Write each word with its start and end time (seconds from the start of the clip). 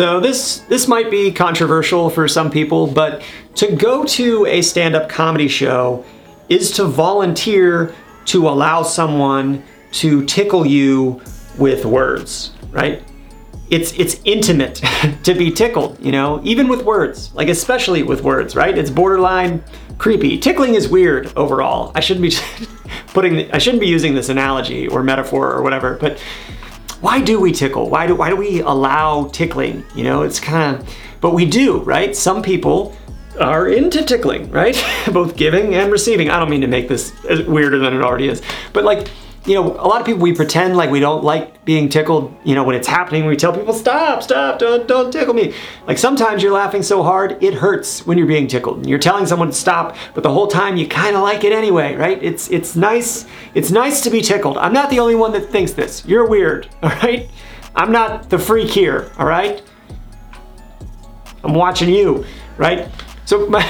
So 0.00 0.18
this 0.18 0.60
this 0.60 0.88
might 0.88 1.10
be 1.10 1.30
controversial 1.30 2.08
for 2.08 2.26
some 2.26 2.50
people, 2.50 2.86
but 2.86 3.20
to 3.56 3.76
go 3.76 4.02
to 4.04 4.46
a 4.46 4.62
stand-up 4.62 5.10
comedy 5.10 5.46
show 5.46 6.06
is 6.48 6.70
to 6.76 6.84
volunteer 6.84 7.94
to 8.24 8.48
allow 8.48 8.82
someone 8.82 9.62
to 9.92 10.24
tickle 10.24 10.64
you 10.64 11.20
with 11.58 11.84
words, 11.84 12.52
right? 12.70 13.02
It's 13.68 13.92
it's 13.92 14.22
intimate 14.24 14.76
to 15.24 15.34
be 15.34 15.50
tickled, 15.50 16.02
you 16.02 16.12
know, 16.12 16.40
even 16.44 16.66
with 16.68 16.82
words, 16.82 17.30
like 17.34 17.50
especially 17.50 18.02
with 18.02 18.22
words, 18.22 18.56
right? 18.56 18.78
It's 18.78 18.88
borderline 18.88 19.62
creepy. 19.98 20.38
Tickling 20.38 20.76
is 20.76 20.88
weird 20.88 21.30
overall. 21.36 21.92
I 21.94 22.00
shouldn't 22.00 22.22
be 22.22 22.34
putting 23.08 23.52
I 23.52 23.58
shouldn't 23.58 23.82
be 23.82 23.88
using 23.88 24.14
this 24.14 24.30
analogy 24.30 24.88
or 24.88 25.02
metaphor 25.02 25.52
or 25.52 25.60
whatever, 25.60 25.98
but 26.00 26.18
why 27.00 27.20
do 27.20 27.40
we 27.40 27.52
tickle? 27.52 27.88
Why 27.88 28.06
do 28.06 28.14
why 28.14 28.30
do 28.30 28.36
we 28.36 28.60
allow 28.60 29.28
tickling? 29.28 29.84
You 29.94 30.04
know, 30.04 30.22
it's 30.22 30.40
kind 30.40 30.76
of 30.76 30.88
but 31.20 31.34
we 31.34 31.44
do, 31.46 31.78
right? 31.80 32.14
Some 32.16 32.42
people 32.42 32.96
are 33.38 33.68
into 33.68 34.04
tickling, 34.04 34.50
right? 34.50 34.82
Both 35.12 35.36
giving 35.36 35.74
and 35.74 35.90
receiving. 35.90 36.30
I 36.30 36.38
don't 36.38 36.50
mean 36.50 36.60
to 36.62 36.66
make 36.66 36.88
this 36.88 37.12
weirder 37.46 37.78
than 37.78 37.94
it 37.94 38.02
already 38.02 38.28
is, 38.28 38.42
but 38.72 38.84
like 38.84 39.08
you 39.46 39.54
know, 39.54 39.72
a 39.72 39.86
lot 39.88 40.00
of 40.00 40.06
people, 40.06 40.20
we 40.20 40.34
pretend 40.34 40.76
like 40.76 40.90
we 40.90 41.00
don't 41.00 41.24
like 41.24 41.64
being 41.64 41.88
tickled, 41.88 42.34
you 42.44 42.54
know, 42.54 42.62
when 42.62 42.76
it's 42.76 42.86
happening, 42.86 43.24
we 43.24 43.36
tell 43.36 43.52
people, 43.54 43.72
stop, 43.72 44.22
stop, 44.22 44.58
don't, 44.58 44.86
don't 44.86 45.10
tickle 45.10 45.32
me. 45.32 45.54
Like 45.86 45.96
sometimes 45.96 46.42
you're 46.42 46.52
laughing 46.52 46.82
so 46.82 47.02
hard, 47.02 47.42
it 47.42 47.54
hurts 47.54 48.06
when 48.06 48.18
you're 48.18 48.26
being 48.26 48.48
tickled. 48.48 48.78
And 48.78 48.88
you're 48.88 48.98
telling 48.98 49.26
someone 49.26 49.48
to 49.48 49.54
stop, 49.54 49.96
but 50.14 50.22
the 50.22 50.30
whole 50.30 50.46
time 50.46 50.76
you 50.76 50.86
kind 50.86 51.16
of 51.16 51.22
like 51.22 51.42
it 51.44 51.52
anyway, 51.52 51.94
right? 51.94 52.22
It's, 52.22 52.50
it's 52.50 52.76
nice, 52.76 53.24
it's 53.54 53.70
nice 53.70 54.02
to 54.02 54.10
be 54.10 54.20
tickled. 54.20 54.58
I'm 54.58 54.74
not 54.74 54.90
the 54.90 54.98
only 54.98 55.14
one 55.14 55.32
that 55.32 55.48
thinks 55.48 55.72
this. 55.72 56.04
You're 56.04 56.28
weird, 56.28 56.68
all 56.82 56.90
right? 56.90 57.30
I'm 57.74 57.92
not 57.92 58.28
the 58.28 58.38
freak 58.38 58.68
here, 58.68 59.10
all 59.18 59.26
right? 59.26 59.62
I'm 61.42 61.54
watching 61.54 61.88
you, 61.88 62.26
right? 62.58 62.90
So 63.24 63.46
my, 63.48 63.64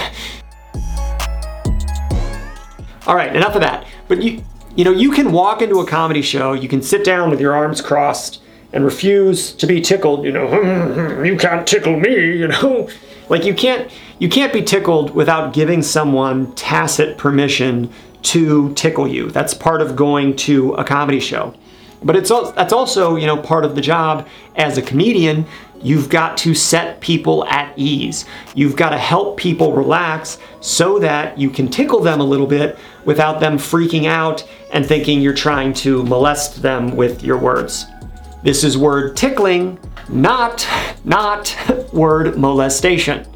all 3.07 3.15
right, 3.15 3.35
enough 3.37 3.55
of 3.55 3.61
that. 3.61 3.87
But 4.09 4.21
you, 4.21 4.43
you 4.77 4.85
know, 4.85 4.93
you 4.93 5.11
can 5.11 5.33
walk 5.33 5.63
into 5.63 5.81
a 5.81 5.87
comedy 5.87 6.23
show, 6.23 6.53
you 6.53 6.69
can 6.69 6.83
sit 6.83 7.05
down 7.05 7.31
with 7.31 7.41
your 7.41 7.55
arms 7.55 7.81
crossed 7.81 8.41
and 8.73 8.85
refuse 8.85 9.53
to 9.55 9.67
be 9.67 9.81
tickled, 9.81 10.25
you 10.25 10.33
know, 10.33 11.23
you 11.25 11.37
can't 11.37 11.67
tickle 11.67 11.99
me, 11.99 12.39
you 12.39 12.49
know. 12.49 12.89
Like 13.31 13.45
you 13.45 13.55
can't 13.55 13.89
you 14.19 14.29
can't 14.29 14.53
be 14.53 14.61
tickled 14.61 15.15
without 15.15 15.53
giving 15.53 15.83
someone 15.83 16.53
tacit 16.57 17.17
permission 17.17 17.93
to 18.23 18.75
tickle 18.75 19.07
you. 19.07 19.31
That's 19.31 19.55
part 19.55 19.81
of 19.81 19.95
going 19.95 20.35
to 20.37 20.75
a 20.75 20.83
comedy 20.83 21.21
show. 21.21 21.55
But 22.03 22.17
it's 22.17 22.31
that's 22.31 22.73
also, 22.73 23.17
you 23.17 23.27
know, 23.27 23.37
part 23.37 23.65
of 23.65 23.75
the 23.77 23.81
job 23.81 24.27
as 24.57 24.79
a 24.79 24.83
comedian. 24.83 25.47
You've 25.83 26.09
got 26.09 26.37
to 26.39 26.55
set 26.55 27.01
people 27.01 27.45
at 27.47 27.73
ease. 27.77 28.27
You've 28.55 28.77
got 28.77 28.91
to 28.91 28.99
help 28.99 29.39
people 29.39 29.73
relax 29.73 30.39
so 30.61 30.99
that 30.99 31.39
you 31.39 31.51
can 31.51 31.69
tickle 31.69 32.01
them 32.01 32.21
a 32.21 32.25
little 32.25 32.47
bit 32.47 32.79
without 33.05 33.41
them 33.41 33.57
freaking 33.57 34.07
out 34.07 34.47
and 34.73 34.85
thinking 34.85 35.23
you're 35.23 35.35
trying 35.35 35.73
to 35.75 36.03
molest 36.05 36.61
them 36.63 36.97
with 36.97 37.23
your 37.25 37.39
words. 37.39 37.87
This 38.43 38.65
is 38.65 38.77
word 38.77 39.17
tickling, 39.17 39.79
not, 40.09 40.67
not 41.05 41.57
word 41.93 42.37
molestation. 42.37 43.27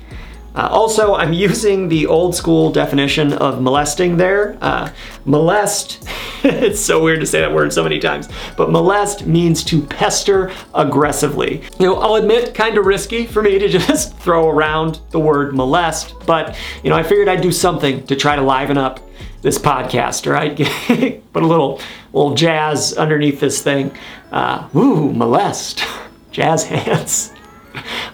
Uh, 0.55 0.69
also, 0.71 1.15
I'm 1.15 1.33
using 1.49 1.89
the 1.89 2.07
old 2.07 2.35
school 2.35 2.71
definition 2.71 3.33
of 3.35 3.61
molesting 3.61 4.17
there. 4.17 4.57
Uh, 4.61 4.91
molest, 5.25 6.07
it's 6.45 6.81
so 6.81 7.03
weird 7.03 7.21
to 7.21 7.27
say 7.27 7.41
that 7.41 7.53
word 7.53 7.73
so 7.73 7.83
many 7.83 7.99
times, 7.99 8.29
but 8.57 8.71
molest 8.71 9.27
means 9.27 9.65
to 9.65 9.83
pester 9.83 10.53
aggressively. 10.75 11.63
You 11.79 11.87
know, 11.87 11.97
I'll 11.97 12.15
admit, 12.17 12.55
kind 12.55 12.79
of 12.79 12.87
risky 12.87 13.27
for 13.27 13.43
me 13.43 13.59
to 13.59 13.69
just 13.79 14.17
throw 14.19 14.49
around 14.49 15.01
the 15.11 15.21
word 15.21 15.55
molest, 15.55 16.15
but, 16.27 16.57
you 16.83 16.91
know, 16.91 16.97
I 16.97 17.03
figured 17.03 17.29
I'd 17.29 17.41
do 17.43 17.53
something 17.53 18.07
to 18.07 18.17
try 18.17 18.37
to 18.37 18.43
liven 18.43 18.79
up 18.79 19.01
this 19.43 19.59
podcast, 19.59 20.31
right? 20.31 20.57
Put 21.33 21.43
a 21.43 21.47
little, 21.47 21.79
little 22.15 22.35
jazz 22.35 22.95
underneath 22.95 23.41
this 23.41 23.63
thing. 23.63 23.95
Uh, 24.33 24.67
ooh, 24.75 25.13
molest, 25.13 25.85
jazz 26.31 26.65
hands. 26.65 27.34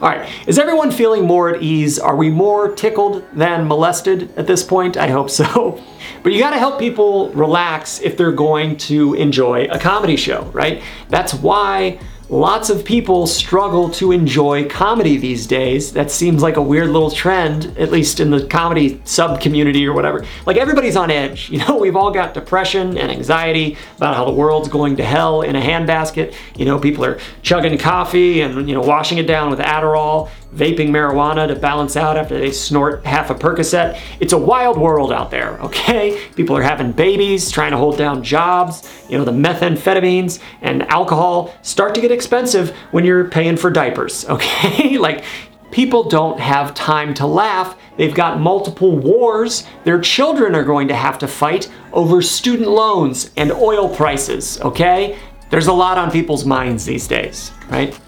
All 0.00 0.08
right, 0.08 0.30
is 0.46 0.58
everyone 0.58 0.90
feeling 0.90 1.26
more 1.26 1.54
at 1.54 1.62
ease? 1.62 1.98
Are 1.98 2.16
we 2.16 2.30
more 2.30 2.74
tickled 2.74 3.24
than 3.32 3.68
molested 3.68 4.36
at 4.38 4.46
this 4.46 4.64
point? 4.64 4.96
I 4.96 5.08
hope 5.08 5.30
so. 5.30 5.82
But 6.22 6.32
you 6.34 6.38
gotta 6.38 6.58
help 6.58 6.78
people 6.78 7.30
relax 7.30 7.98
if 8.00 8.18
they're 8.18 8.32
going 8.32 8.76
to 8.78 9.14
enjoy 9.14 9.68
a 9.70 9.78
comedy 9.78 10.16
show, 10.16 10.42
right? 10.52 10.82
That's 11.08 11.32
why 11.32 11.98
Lots 12.30 12.70
of 12.70 12.84
people 12.84 13.26
struggle 13.26 13.90
to 13.90 14.12
enjoy 14.12 14.68
comedy 14.68 15.16
these 15.16 15.48
days. 15.48 15.92
That 15.94 16.12
seems 16.12 16.42
like 16.42 16.56
a 16.56 16.62
weird 16.62 16.90
little 16.90 17.10
trend, 17.10 17.76
at 17.76 17.90
least 17.90 18.20
in 18.20 18.30
the 18.30 18.46
comedy 18.46 19.02
sub 19.04 19.40
community 19.40 19.84
or 19.84 19.92
whatever. 19.92 20.24
Like 20.46 20.56
everybody's 20.56 20.94
on 20.96 21.10
edge. 21.10 21.50
You 21.60 21.66
know, 21.66 21.76
we've 21.76 21.96
all 21.96 22.12
got 22.12 22.32
depression 22.32 22.96
and 22.96 23.10
anxiety 23.10 23.76
about 23.96 24.14
how 24.14 24.24
the 24.24 24.30
world's 24.30 24.68
going 24.68 24.96
to 24.96 25.04
hell 25.04 25.42
in 25.42 25.56
a 25.56 25.60
handbasket. 25.60 26.32
You 26.56 26.64
know, 26.64 26.78
people 26.78 27.04
are 27.04 27.18
chugging 27.42 27.76
coffee 27.76 28.40
and, 28.40 28.68
you 28.68 28.74
know, 28.74 28.80
washing 28.80 29.18
it 29.18 29.26
down 29.26 29.50
with 29.50 29.58
Adderall 29.58 30.30
vaping 30.54 30.88
marijuana 30.88 31.46
to 31.46 31.54
balance 31.54 31.96
out 31.96 32.16
after 32.16 32.38
they 32.38 32.50
snort 32.50 33.04
half 33.04 33.30
a 33.30 33.34
Percocet. 33.34 33.98
It's 34.18 34.32
a 34.32 34.38
wild 34.38 34.76
world 34.76 35.12
out 35.12 35.30
there, 35.30 35.60
okay? 35.60 36.20
People 36.34 36.56
are 36.56 36.62
having 36.62 36.92
babies, 36.92 37.50
trying 37.50 37.70
to 37.70 37.76
hold 37.76 37.96
down 37.96 38.22
jobs. 38.22 38.88
You 39.08 39.18
know, 39.18 39.24
the 39.24 39.32
methamphetamines 39.32 40.40
and 40.60 40.82
alcohol 40.90 41.54
start 41.62 41.94
to 41.94 42.00
get 42.00 42.10
expensive 42.10 42.70
when 42.90 43.04
you're 43.04 43.28
paying 43.28 43.56
for 43.56 43.70
diapers, 43.70 44.24
okay? 44.28 44.98
like, 44.98 45.24
people 45.70 46.08
don't 46.08 46.40
have 46.40 46.74
time 46.74 47.14
to 47.14 47.26
laugh. 47.26 47.78
They've 47.96 48.14
got 48.14 48.40
multiple 48.40 48.98
wars. 48.98 49.64
Their 49.84 50.00
children 50.00 50.54
are 50.54 50.64
going 50.64 50.88
to 50.88 50.96
have 50.96 51.18
to 51.18 51.28
fight 51.28 51.70
over 51.92 52.22
student 52.22 52.68
loans 52.68 53.30
and 53.36 53.52
oil 53.52 53.94
prices, 53.94 54.60
okay? 54.60 55.18
There's 55.50 55.66
a 55.66 55.72
lot 55.72 55.98
on 55.98 56.10
people's 56.10 56.44
minds 56.44 56.84
these 56.84 57.06
days, 57.08 57.52
right? 57.68 57.98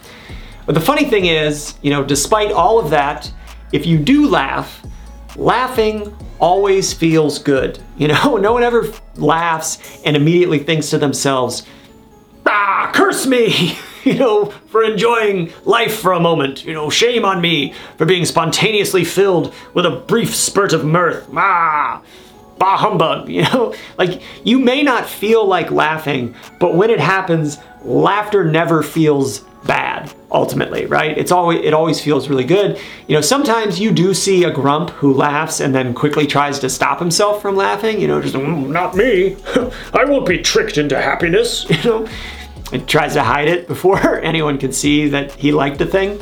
But 0.67 0.75
the 0.75 0.81
funny 0.81 1.05
thing 1.05 1.27
is, 1.27 1.75
you 1.83 1.91
know, 1.91 2.05
despite 2.05 2.53
all 2.53 2.79
of 2.79 2.91
that, 2.91 3.31
if 3.73 3.87
you 3.87 3.99
do 3.99 4.29
laugh, 4.29 4.83
laughing 5.37 6.15
always 6.39 6.93
feels 6.93 7.39
good. 7.39 7.79
You 8.03 8.09
know, 8.09 8.37
no 8.37 8.53
one 8.53 8.65
ever 8.65 8.93
laughs 9.15 9.79
and 10.05 10.17
immediately 10.17 10.59
thinks 10.59 10.91
to 10.91 10.99
themselves, 10.99 11.63
ah, 12.45 12.91
curse 12.93 13.27
me, 13.27 13.79
you 14.05 14.15
know, 14.15 14.47
for 14.47 14.83
enjoying 14.83 15.53
life 15.65 16.01
for 16.01 16.13
a 16.13 16.19
moment. 16.19 16.65
You 16.65 16.73
know, 16.73 16.91
shame 16.91 17.25
on 17.25 17.41
me 17.41 17.75
for 17.99 18.05
being 18.05 18.25
spontaneously 18.25 19.05
filled 19.05 19.55
with 19.73 19.87
a 19.87 19.91
brief 19.91 20.35
spurt 20.35 20.73
of 20.73 20.85
mirth. 20.85 21.29
Ah, 21.37 22.03
bah 22.59 22.77
humbug, 22.77 23.29
you 23.37 23.43
know? 23.43 23.73
Like, 23.99 24.23
you 24.43 24.59
may 24.59 24.83
not 24.83 25.09
feel 25.09 25.47
like 25.47 25.71
laughing, 25.71 26.35
but 26.59 26.75
when 26.75 26.91
it 26.91 26.99
happens, 26.99 27.59
laughter 27.85 28.43
never 28.45 28.83
feels 28.83 29.45
bad 29.65 30.13
ultimately 30.31 30.87
right? 30.87 31.17
It's 31.17 31.31
always 31.33 31.61
it 31.65 31.75
always 31.75 32.01
feels 32.01 32.29
really 32.29 32.45
good. 32.45 32.79
You 33.07 33.15
know 33.17 33.21
sometimes 33.21 33.79
you 33.79 33.93
do 33.93 34.15
see 34.15 34.45
a 34.45 34.51
grump 34.51 34.91
who 34.91 35.13
laughs 35.13 35.61
and 35.61 35.75
then 35.75 35.95
quickly 35.95 36.27
tries 36.27 36.59
to 36.61 36.71
stop 36.71 36.99
himself 36.99 37.43
from 37.43 37.57
laughing 37.57 38.01
you 38.01 38.09
know 38.09 38.21
just 38.21 38.35
mm, 38.35 38.69
not 38.69 38.97
me. 38.97 39.37
I 39.93 40.05
won't 40.05 40.27
be 40.27 40.39
tricked 40.39 40.79
into 40.79 41.01
happiness. 41.01 41.67
You 41.83 41.91
know 41.91 42.09
and 42.73 42.89
tries 42.89 43.13
to 43.15 43.23
hide 43.23 43.49
it 43.49 43.69
before 43.69 44.21
anyone 44.23 44.59
can 44.59 44.73
see 44.73 45.09
that 45.09 45.33
he 45.33 45.53
liked 45.53 45.79
the 45.79 45.87
thing 45.87 46.19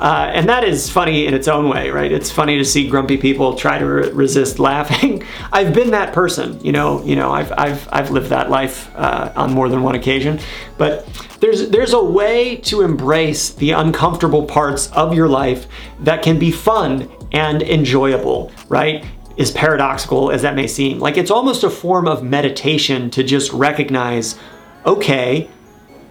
uh, 0.00 0.30
and 0.32 0.48
that 0.48 0.64
is 0.64 0.88
funny 0.88 1.26
in 1.26 1.34
its 1.34 1.46
own 1.46 1.68
way, 1.68 1.90
right? 1.90 2.10
It's 2.10 2.30
funny 2.30 2.56
to 2.56 2.64
see 2.64 2.88
grumpy 2.88 3.18
people 3.18 3.54
try 3.54 3.78
to 3.78 3.84
re- 3.84 4.10
resist 4.12 4.58
laughing. 4.58 5.22
I've 5.52 5.74
been 5.74 5.90
that 5.90 6.14
person, 6.14 6.58
you 6.64 6.72
know. 6.72 7.04
You 7.04 7.16
know, 7.16 7.30
I've 7.30 7.52
I've 7.52 7.86
I've 7.92 8.10
lived 8.10 8.30
that 8.30 8.48
life 8.48 8.90
uh, 8.96 9.30
on 9.36 9.52
more 9.52 9.68
than 9.68 9.82
one 9.82 9.94
occasion. 9.94 10.40
But 10.78 11.06
there's 11.40 11.68
there's 11.68 11.92
a 11.92 12.02
way 12.02 12.56
to 12.56 12.80
embrace 12.80 13.50
the 13.50 13.72
uncomfortable 13.72 14.46
parts 14.46 14.90
of 14.92 15.12
your 15.12 15.28
life 15.28 15.66
that 16.00 16.22
can 16.22 16.38
be 16.38 16.50
fun 16.50 17.06
and 17.32 17.62
enjoyable, 17.62 18.52
right? 18.70 19.04
As 19.38 19.50
paradoxical 19.50 20.30
as 20.30 20.40
that 20.42 20.54
may 20.54 20.66
seem, 20.66 20.98
like 20.98 21.18
it's 21.18 21.30
almost 21.30 21.62
a 21.62 21.68
form 21.68 22.08
of 22.08 22.22
meditation 22.22 23.10
to 23.10 23.22
just 23.22 23.52
recognize, 23.52 24.38
okay, 24.86 25.50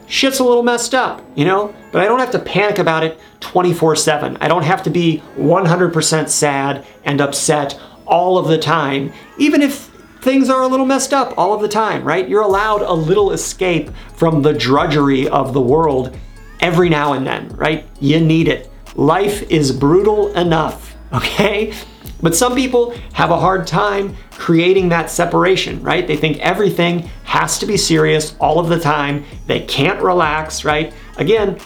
shit's 0.09 0.39
a 0.39 0.43
little 0.43 0.63
messed 0.63 0.93
up, 0.93 1.23
you 1.35 1.45
know? 1.45 1.73
But 1.91 2.01
I 2.01 2.05
don't 2.05 2.19
have 2.19 2.31
to 2.31 2.39
panic 2.39 2.79
about 2.79 3.03
it 3.03 3.19
24 3.39 3.95
7. 3.95 4.37
I 4.41 4.47
don't 4.47 4.63
have 4.63 4.83
to 4.83 4.89
be 4.89 5.23
100% 5.37 6.27
sad 6.27 6.85
and 7.05 7.21
upset 7.21 7.79
all 8.05 8.37
of 8.37 8.47
the 8.47 8.57
time, 8.57 9.13
even 9.37 9.61
if 9.61 9.89
things 10.21 10.49
are 10.49 10.63
a 10.63 10.67
little 10.67 10.85
messed 10.85 11.13
up 11.13 11.37
all 11.37 11.53
of 11.53 11.61
the 11.61 11.67
time, 11.67 12.03
right? 12.03 12.27
You're 12.27 12.41
allowed 12.41 12.81
a 12.81 12.91
little 12.91 13.31
escape 13.31 13.91
from 14.15 14.41
the 14.41 14.53
drudgery 14.53 15.29
of 15.29 15.53
the 15.53 15.61
world 15.61 16.17
every 16.59 16.89
now 16.89 17.13
and 17.13 17.25
then, 17.25 17.49
right? 17.49 17.87
You 18.01 18.19
need 18.19 18.47
it. 18.47 18.69
Life 18.95 19.49
is 19.49 19.71
brutal 19.71 20.35
enough, 20.35 20.95
okay? 21.13 21.73
But 22.21 22.35
some 22.35 22.55
people 22.55 22.93
have 23.13 23.31
a 23.31 23.39
hard 23.39 23.65
time 23.65 24.15
creating 24.31 24.89
that 24.89 25.09
separation, 25.09 25.81
right? 25.81 26.05
They 26.05 26.17
think 26.17 26.39
everything 26.39 27.09
has 27.23 27.57
to 27.59 27.65
be 27.65 27.77
serious 27.77 28.35
all 28.39 28.59
of 28.59 28.69
the 28.69 28.79
time. 28.79 29.23
They 29.47 29.61
can't 29.61 30.01
relax, 30.01 30.65
right? 30.65 30.93
Again, 31.17 31.59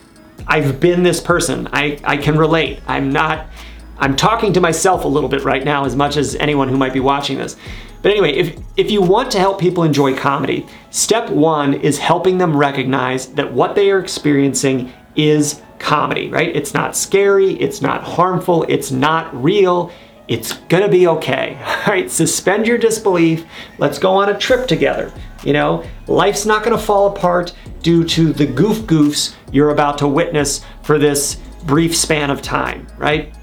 I've 0.48 0.80
been 0.80 1.04
this 1.04 1.22
person. 1.22 1.68
I, 1.72 2.00
I 2.04 2.18
can 2.18 2.38
relate. 2.38 2.82
I'm 2.88 3.12
not, 3.12 3.48
I'm 3.98 4.16
talking 4.16 4.54
to 4.54 4.62
myself 4.62 5.06
a 5.06 5.08
little 5.08 5.30
bit 5.30 5.44
right 5.44 5.64
now 5.64 5.86
as 5.86 5.96
much 5.96 6.18
as 6.18 6.36
anyone 6.36 6.68
who 6.68 6.78
might 6.78 6.94
be 6.94 7.00
watching 7.00 7.38
this. 7.38 7.56
But 8.02 8.12
anyway, 8.12 8.34
if, 8.34 8.60
if 8.76 8.92
you 8.92 9.02
want 9.02 9.32
to 9.32 9.40
help 9.40 9.62
people 9.62 9.84
enjoy 9.84 10.16
comedy, 10.16 10.68
step 10.92 11.30
one 11.30 11.74
is 11.74 11.98
helping 11.98 12.38
them 12.38 12.56
recognize 12.56 13.28
that 13.34 13.54
what 13.54 13.76
they 13.76 13.90
are 13.92 14.00
experiencing 14.00 14.92
is 15.16 15.62
comedy, 15.80 16.30
right? 16.30 16.54
It's 16.54 16.74
not 16.74 16.98
scary, 16.98 17.54
it's 17.54 17.82
not 17.82 18.04
harmful, 18.04 18.66
it's 18.68 18.92
not 18.92 19.34
real. 19.42 19.92
It's 20.28 20.54
gonna 20.54 20.88
be 20.88 21.08
okay. 21.08 21.58
All 21.66 21.94
right, 21.94 22.10
suspend 22.10 22.68
your 22.68 22.78
disbelief. 22.78 23.46
Let's 23.78 24.00
go 24.00 24.14
on 24.14 24.30
a 24.30 24.38
trip 24.38 24.68
together. 24.68 25.12
You 25.44 25.54
know, 25.54 25.84
life's 26.08 26.46
not 26.46 26.64
gonna 26.64 26.78
fall 26.78 27.08
apart 27.08 27.54
due 27.82 28.06
to 28.06 28.32
the 28.32 28.46
goof 28.46 28.80
goofs 28.80 29.36
you're 29.52 29.72
about 29.72 29.98
to 30.00 30.08
witness 30.08 30.66
for 30.82 30.98
this 30.98 31.36
brief 31.66 31.96
span 31.96 32.30
of 32.30 32.42
time, 32.42 32.88
right? 32.98 33.34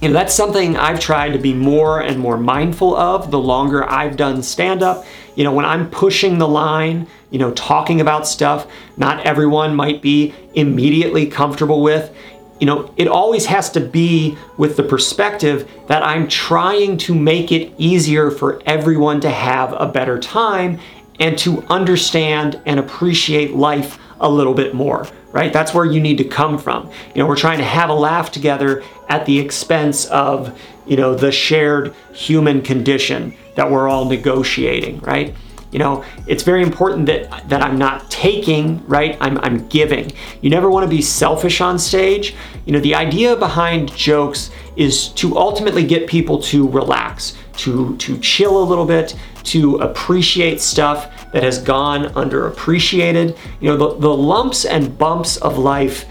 You 0.00 0.08
know, 0.08 0.14
that's 0.14 0.34
something 0.34 0.76
I've 0.76 0.98
tried 0.98 1.32
to 1.32 1.38
be 1.38 1.54
more 1.54 2.00
and 2.00 2.18
more 2.18 2.36
mindful 2.36 2.96
of 2.96 3.30
the 3.30 3.38
longer 3.38 3.88
I've 3.88 4.16
done 4.16 4.42
stand 4.42 4.82
up. 4.82 5.04
You 5.36 5.44
know, 5.44 5.52
when 5.52 5.64
I'm 5.64 5.88
pushing 5.90 6.38
the 6.38 6.48
line, 6.48 7.06
you 7.30 7.38
know, 7.38 7.52
talking 7.52 8.00
about 8.00 8.26
stuff 8.26 8.66
not 8.96 9.24
everyone 9.24 9.74
might 9.74 10.02
be 10.02 10.34
immediately 10.54 11.26
comfortable 11.26 11.82
with, 11.82 12.12
you 12.62 12.66
know, 12.66 12.94
it 12.96 13.08
always 13.08 13.44
has 13.46 13.70
to 13.70 13.80
be 13.80 14.38
with 14.56 14.76
the 14.76 14.84
perspective 14.84 15.68
that 15.88 16.04
I'm 16.04 16.28
trying 16.28 16.96
to 16.98 17.12
make 17.12 17.50
it 17.50 17.72
easier 17.76 18.30
for 18.30 18.62
everyone 18.64 19.20
to 19.22 19.30
have 19.30 19.72
a 19.72 19.86
better 19.88 20.16
time 20.16 20.78
and 21.18 21.36
to 21.38 21.62
understand 21.62 22.62
and 22.64 22.78
appreciate 22.78 23.50
life 23.50 23.98
a 24.20 24.30
little 24.30 24.54
bit 24.54 24.74
more, 24.74 25.08
right? 25.32 25.52
That's 25.52 25.74
where 25.74 25.84
you 25.84 26.00
need 26.00 26.18
to 26.18 26.24
come 26.24 26.56
from. 26.56 26.88
You 27.16 27.22
know, 27.24 27.26
we're 27.26 27.34
trying 27.34 27.58
to 27.58 27.64
have 27.64 27.90
a 27.90 27.94
laugh 27.94 28.30
together 28.30 28.84
at 29.08 29.26
the 29.26 29.40
expense 29.40 30.04
of, 30.04 30.56
you 30.86 30.96
know, 30.96 31.16
the 31.16 31.32
shared 31.32 31.92
human 32.12 32.62
condition 32.62 33.34
that 33.56 33.68
we're 33.72 33.88
all 33.88 34.04
negotiating, 34.04 35.00
right? 35.00 35.34
You 35.72 35.78
know, 35.78 36.04
it's 36.26 36.42
very 36.42 36.62
important 36.62 37.06
that 37.06 37.48
that 37.48 37.62
I'm 37.62 37.78
not 37.78 38.10
taking, 38.10 38.86
right? 38.86 39.16
I'm 39.20 39.38
I'm 39.38 39.66
giving. 39.68 40.12
You 40.42 40.50
never 40.50 40.70
want 40.70 40.84
to 40.84 40.90
be 40.90 41.00
selfish 41.00 41.60
on 41.62 41.78
stage. 41.78 42.34
You 42.66 42.74
know, 42.74 42.80
the 42.80 42.94
idea 42.94 43.34
behind 43.36 43.94
jokes 43.96 44.50
is 44.76 45.08
to 45.08 45.36
ultimately 45.36 45.84
get 45.84 46.06
people 46.06 46.40
to 46.42 46.68
relax, 46.68 47.36
to 47.58 47.96
to 47.96 48.18
chill 48.18 48.62
a 48.62 48.64
little 48.64 48.84
bit, 48.84 49.16
to 49.44 49.76
appreciate 49.76 50.60
stuff 50.60 51.10
that 51.32 51.42
has 51.42 51.58
gone 51.58 52.04
underappreciated. 52.14 53.36
You 53.60 53.70
know, 53.70 53.76
the, 53.76 53.98
the 53.98 54.14
lumps 54.14 54.66
and 54.66 54.96
bumps 54.98 55.38
of 55.38 55.56
life 55.56 56.04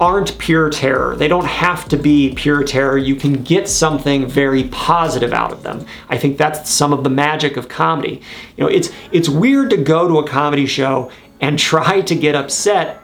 aren't 0.00 0.38
pure 0.38 0.70
terror. 0.70 1.16
They 1.16 1.28
don't 1.28 1.46
have 1.46 1.88
to 1.88 1.96
be 1.96 2.32
pure 2.34 2.62
terror. 2.62 2.96
You 2.96 3.16
can 3.16 3.42
get 3.42 3.68
something 3.68 4.26
very 4.26 4.64
positive 4.64 5.32
out 5.32 5.52
of 5.52 5.62
them. 5.62 5.86
I 6.08 6.18
think 6.18 6.38
that's 6.38 6.70
some 6.70 6.92
of 6.92 7.02
the 7.02 7.10
magic 7.10 7.56
of 7.56 7.68
comedy. 7.68 8.22
You 8.56 8.64
know, 8.64 8.70
it's 8.70 8.90
it's 9.12 9.28
weird 9.28 9.70
to 9.70 9.76
go 9.76 10.06
to 10.06 10.18
a 10.18 10.26
comedy 10.26 10.66
show 10.66 11.10
and 11.40 11.58
try 11.58 12.00
to 12.02 12.14
get 12.14 12.34
upset 12.34 13.02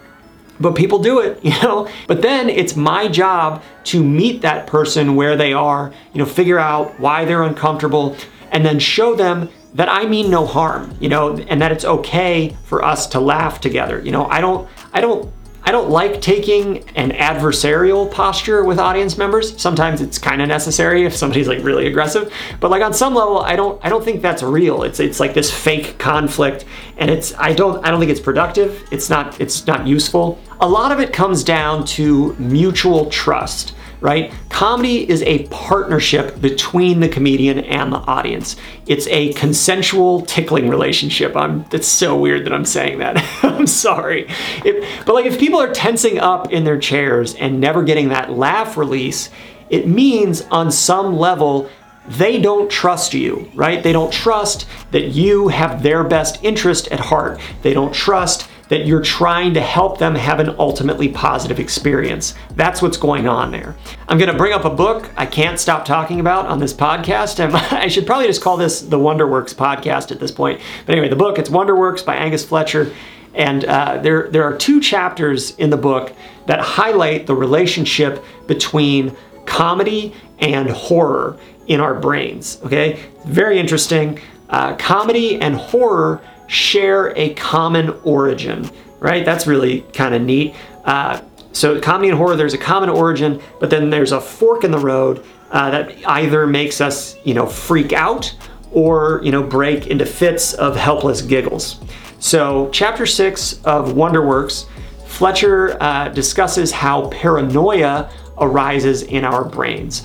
but 0.61 0.77
people 0.77 1.01
do 1.01 1.19
it, 1.19 1.41
you 1.45 1.51
know? 1.63 1.89
But 2.07 2.23
then 2.23 2.49
it's 2.49 2.77
my 2.77 3.09
job 3.09 3.63
to 3.85 4.03
meet 4.03 4.43
that 4.43 4.67
person 4.67 5.17
where 5.17 5.37
they 5.37 5.53
are, 5.53 5.93
you 6.13 6.19
know, 6.19 6.27
figure 6.27 6.59
out 6.59 6.99
why 7.01 7.25
they're 7.25 7.43
uncomfortable, 7.43 8.17
and 8.53 8.65
then 8.65 8.79
show 8.79 9.15
them 9.15 9.49
that 9.75 9.89
I 9.89 10.07
mean 10.07 10.31
no 10.31 10.47
harm, 10.47 10.97
you 11.01 11.09
know, 11.09 11.37
and 11.37 11.61
that 11.61 11.73
it's 11.73 11.85
okay 11.85 12.57
for 12.65 12.85
us 12.85 13.09
to 13.09 13.21
laugh 13.21 13.61
together. 13.61 14.01
You 14.01 14.13
know, 14.13 14.27
I 14.27 14.41
don't 14.41 14.69
I 14.93 15.01
don't 15.01 15.33
I 15.67 15.73
don't 15.73 15.89
like 15.89 16.21
taking 16.21 16.87
an 16.91 17.11
adversarial 17.13 18.11
posture 18.11 18.65
with 18.65 18.79
audience 18.79 19.17
members. 19.17 19.59
Sometimes 19.61 20.03
it's 20.03 20.19
kind 20.19 20.43
of 20.43 20.49
necessary 20.49 21.07
if 21.07 21.17
somebody's 21.17 21.49
like 21.49 21.65
really 21.65 21.87
aggressive, 21.87 22.33
but 22.61 22.71
like 22.71 22.83
on 22.83 22.93
some 22.93 23.15
level, 23.15 23.39
I 23.39 23.57
don't 23.57 23.83
I 23.83 23.89
don't 23.89 24.05
think 24.05 24.21
that's 24.21 24.43
real. 24.43 24.83
It's 24.83 25.01
it's 25.01 25.21
like 25.21 25.33
this 25.33 25.51
fake 25.51 25.99
conflict, 25.99 26.67
and 26.99 27.11
it's 27.11 27.35
I 27.39 27.55
don't 27.55 27.85
I 27.85 27.91
don't 27.91 27.99
think 27.99 28.11
it's 28.11 28.21
productive. 28.21 28.87
It's 28.91 29.09
not 29.09 29.41
it's 29.41 29.67
not 29.67 29.87
useful. 29.87 30.39
A 30.61 30.69
lot 30.69 30.93
of 30.93 31.01
it 31.01 31.13
comes 31.13 31.43
down 31.43 31.85
to 31.87 32.35
mutual 32.39 33.07
trust 33.07 33.74
right? 34.05 34.35
Comedy 34.51 35.09
is 35.09 35.23
a 35.23 35.45
partnership 35.47 36.39
between 36.39 37.01
the 37.01 37.09
comedian 37.09 37.61
and 37.61 37.91
the 37.91 37.97
audience. 37.97 38.55
It's 38.87 39.07
a 39.07 39.33
consensual 39.33 40.21
tickling 40.21 40.69
relationship. 40.69 41.35
I'm 41.35 41.65
it's 41.73 41.89
so 41.89 42.15
weird 42.15 42.45
that 42.45 42.53
I'm 42.53 42.67
saying 42.67 42.99
that. 42.99 43.17
I'm 43.43 43.67
sorry. 43.67 44.27
If, 44.63 45.07
but 45.07 45.15
like 45.15 45.25
if 45.25 45.39
people 45.39 45.59
are 45.59 45.73
tensing 45.73 46.19
up 46.19 46.53
in 46.53 46.65
their 46.65 46.79
chairs 46.79 47.35
and 47.37 47.61
never 47.61 47.83
getting 47.83 48.11
that 48.11 48.31
laugh 48.31 48.77
release, 48.77 49.31
it 49.71 49.89
means 49.89 50.43
on 50.51 50.71
some 50.71 51.17
level 51.17 51.71
they 52.07 52.39
don't 52.39 52.71
trust 52.71 53.15
you, 53.15 53.51
right? 53.55 53.83
They 53.83 53.93
don't 53.93 54.13
trust 54.13 54.67
that 54.91 55.13
you 55.13 55.49
have 55.49 55.83
their 55.83 56.05
best 56.05 56.45
interest 56.45 56.89
at 56.89 57.01
heart. 57.01 57.41
They 57.63 57.73
don't 57.73 57.95
trust 57.95 58.51
that 58.69 58.87
you're 58.87 59.03
trying 59.03 59.55
to 59.55 59.61
help 59.61 59.99
them 59.99 60.15
have 60.15 60.41
an 60.41 60.55
ultimately 60.59 61.09
positive 61.09 61.59
experience. 61.59 62.35
That's 62.57 62.81
what's 62.81 62.97
going 62.97 63.29
on 63.29 63.51
there. 63.51 63.77
I'm 64.09 64.19
going 64.19 64.31
to 64.31 64.37
bring 64.37 64.53
up 64.53 64.65
a 64.65 64.71
book 64.71 65.11
I 65.17 65.27
can't 65.27 65.61
stop 65.61 65.85
talking 65.85 66.21
about 66.21 66.47
on 66.47 66.59
this 66.59 66.73
podcast. 66.73 67.41
I 67.73 67.89
should 67.89 68.07
probably 68.07 68.27
just 68.27 68.43
call 68.43 68.57
this 68.57 68.81
the 68.81 68.99
Wonderworks 68.99 69.55
podcast 69.55 70.11
at 70.11 70.21
this 70.21 70.31
point. 70.31 70.61
But 70.87 70.93
anyway, 70.93 71.09
the 71.09 71.17
book, 71.17 71.39
it's 71.39 71.51
Wonderworks 71.51 72.05
by 72.05 72.17
Angus 72.17 72.45
Fletcher. 72.45 72.93
And 73.35 73.65
uh, 73.65 73.99
there, 73.99 74.31
there 74.31 74.45
are 74.45 74.57
two 74.57 74.81
chapters 74.81 75.57
in 75.57 75.71
the 75.71 75.77
book 75.77 76.15
that 76.47 76.61
highlight 76.61 77.27
the 77.27 77.35
relationship 77.35 78.25
between 78.47 79.17
comedy 79.45 80.15
and 80.39 80.71
horror 80.71 81.39
in 81.67 81.81
our 81.81 81.95
brains. 81.95 82.61
Okay, 82.65 83.01
very 83.27 83.59
interesting. 83.59 84.21
Uh, 84.49 84.77
comedy 84.77 85.41
and 85.41 85.57
horror 85.57 86.21
share 86.47 87.17
a 87.17 87.35
common 87.35 87.91
origin, 88.05 88.71
right? 88.99 89.25
That's 89.25 89.47
really 89.47 89.81
kind 89.93 90.15
of 90.15 90.23
neat. 90.23 90.55
Uh, 90.85 91.21
so 91.53 91.81
comedy 91.81 92.09
and 92.09 92.19
horror, 92.19 92.37
there's 92.37 92.55
a 92.55 92.59
common 92.59 92.89
origin, 92.89 93.41
but 93.61 93.71
then 93.71 93.91
there's 93.91 94.13
a 94.13 94.21
fork 94.21 94.65
in 94.65 94.71
the 94.71 94.79
road 94.79 95.25
uh, 95.51 95.71
that 95.71 95.95
either 96.07 96.47
makes 96.47 96.81
us, 96.81 97.17
you 97.25 97.35
know, 97.35 97.47
freak 97.47 97.93
out 97.93 98.35
or, 98.73 99.21
you 99.23 99.31
know, 99.31 99.43
break 99.43 99.87
into 99.87 100.05
fits 100.05 100.53
of 100.55 100.77
helpless 100.77 101.23
giggles. 101.23 101.81
So 102.19 102.69
chapter 102.73 103.07
six 103.07 103.61
of 103.65 103.93
Wonderworks, 103.93 104.67
Fletcher 105.07 105.81
uh, 105.81 106.09
discusses 106.09 106.73
how 106.73 107.09
paranoia 107.11 108.11
arises 108.39 109.03
in 109.03 109.25
our 109.25 109.45
brains 109.45 110.05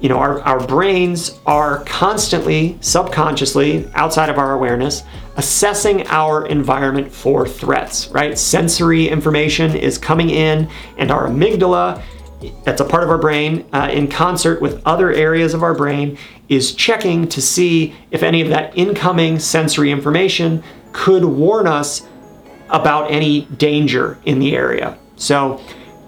you 0.00 0.08
know, 0.08 0.18
our, 0.18 0.40
our 0.42 0.66
brains 0.66 1.38
are 1.44 1.84
constantly, 1.84 2.78
subconsciously, 2.80 3.88
outside 3.94 4.30
of 4.30 4.38
our 4.38 4.54
awareness, 4.54 5.02
assessing 5.36 6.06
our 6.08 6.46
environment 6.46 7.12
for 7.12 7.46
threats, 7.46 8.08
right? 8.08 8.38
Sensory 8.38 9.08
information 9.08 9.76
is 9.76 9.98
coming 9.98 10.30
in, 10.30 10.68
and 10.96 11.10
our 11.10 11.28
amygdala, 11.28 12.02
that's 12.64 12.80
a 12.80 12.84
part 12.84 13.02
of 13.02 13.10
our 13.10 13.18
brain, 13.18 13.66
uh, 13.74 13.90
in 13.92 14.08
concert 14.08 14.62
with 14.62 14.80
other 14.86 15.12
areas 15.12 15.52
of 15.52 15.62
our 15.62 15.74
brain, 15.74 16.16
is 16.48 16.74
checking 16.74 17.28
to 17.28 17.42
see 17.42 17.94
if 18.10 18.22
any 18.22 18.40
of 18.40 18.48
that 18.48 18.76
incoming 18.76 19.38
sensory 19.38 19.90
information 19.90 20.62
could 20.92 21.24
warn 21.24 21.66
us 21.66 22.06
about 22.70 23.10
any 23.10 23.42
danger 23.42 24.18
in 24.24 24.38
the 24.38 24.56
area. 24.56 24.96
So, 25.16 25.60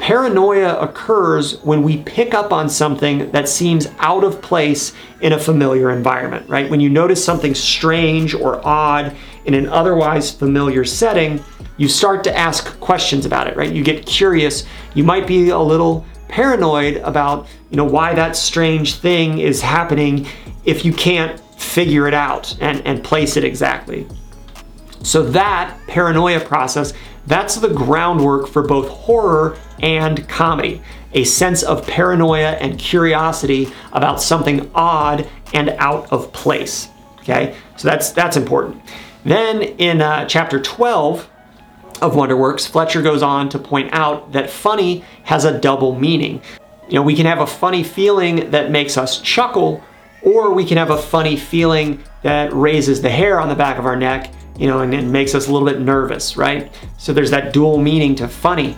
Paranoia 0.02 0.80
occurs 0.80 1.62
when 1.62 1.85
we 1.85 1.99
pick 2.02 2.35
up 2.35 2.52
on 2.52 2.68
something 2.68 3.30
that 3.30 3.49
seems 3.49 3.87
out 4.00 4.25
of 4.25 4.42
place 4.42 4.92
in 5.21 5.32
a 5.32 5.38
familiar 5.38 5.92
environment, 5.92 6.44
right? 6.49 6.68
When 6.68 6.80
you 6.80 6.90
notice 6.90 7.25
something 7.25 7.54
strange 7.54 8.35
or 8.35 8.61
odd 8.66 9.14
in 9.44 9.54
an 9.54 9.68
otherwise 9.68 10.32
familiar 10.32 10.85
setting, 10.85 11.40
you 11.76 11.87
start 11.87 12.25
to 12.25 12.37
ask 12.37 12.80
questions 12.80 13.26
about 13.26 13.47
it, 13.47 13.56
right? 13.56 13.73
You 13.73 13.85
get 13.85 14.04
curious. 14.04 14.64
You 14.94 15.04
might 15.04 15.28
be 15.28 15.50
a 15.50 15.59
little 15.61 16.04
paranoid 16.26 16.97
about, 16.97 17.47
you 17.71 17.76
know, 17.76 17.85
why 17.85 18.12
that 18.12 18.35
strange 18.35 18.97
thing 18.97 19.38
is 19.38 19.62
happening 19.62 20.26
if 20.64 20.85
you 20.85 20.92
can't 20.92 21.38
figure 21.61 22.09
it 22.09 22.14
out 22.14 22.56
and, 22.61 22.85
and 22.85 23.04
place 23.04 23.37
it 23.37 23.44
exactly. 23.44 24.09
So 25.04 25.23
that 25.30 25.78
paranoia 25.87 26.40
process, 26.40 26.92
that's 27.26 27.57
the 27.57 27.69
groundwork 27.69 28.49
for 28.49 28.62
both 28.62 28.88
horror 28.88 29.57
and 29.81 30.29
comedy. 30.29 30.83
A 31.12 31.25
sense 31.25 31.62
of 31.62 31.87
paranoia 31.87 32.52
and 32.52 32.79
curiosity 32.79 33.71
about 33.93 34.21
something 34.21 34.71
odd 34.75 35.29
and 35.52 35.71
out 35.79 36.11
of 36.12 36.33
place. 36.33 36.88
Okay, 37.21 37.55
so 37.76 37.87
that's 37.88 38.11
that's 38.11 38.37
important. 38.37 38.83
Then 39.25 39.62
in 39.62 40.00
uh, 40.02 40.25
chapter 40.26 40.61
12 40.61 41.29
of 42.00 42.14
Wonderworks, 42.14 42.69
Fletcher 42.69 43.02
goes 43.02 43.23
on 43.23 43.49
to 43.50 43.59
point 43.59 43.91
out 43.93 44.33
that 44.33 44.50
funny 44.50 45.05
has 45.23 45.45
a 45.45 45.57
double 45.59 45.95
meaning. 45.95 46.43
You 46.88 46.95
know, 46.97 47.02
we 47.02 47.14
can 47.14 47.26
have 47.26 47.38
a 47.38 47.47
funny 47.47 47.85
feeling 47.85 48.50
that 48.50 48.73
makes 48.73 48.99
us 48.99 49.21
chuckle, 49.21 49.85
or 50.23 50.52
we 50.52 50.64
can 50.64 50.79
have 50.79 50.91
a 50.91 50.99
funny 50.99 51.37
feeling 51.37 52.02
that 52.23 52.52
raises 52.52 53.00
the 53.00 53.11
hair 53.11 53.38
on 53.38 53.49
the 53.49 53.55
back 53.55 53.79
of 53.79 53.87
our 53.87 53.97
neck, 53.97 54.33
you 54.56 54.66
know, 54.66 54.80
and, 54.80 54.94
it 54.94 55.04
makes 55.04 55.35
us 55.35 55.49
a 55.49 55.52
little 55.52 55.66
bit 55.66 55.80
nervous, 55.80 56.37
right? 56.37 56.73
So 56.99 57.12
there's 57.12 57.30
that 57.30 57.52
dual 57.52 57.78
meaning 57.78 58.14
to 58.16 58.28
funny. 58.28 58.76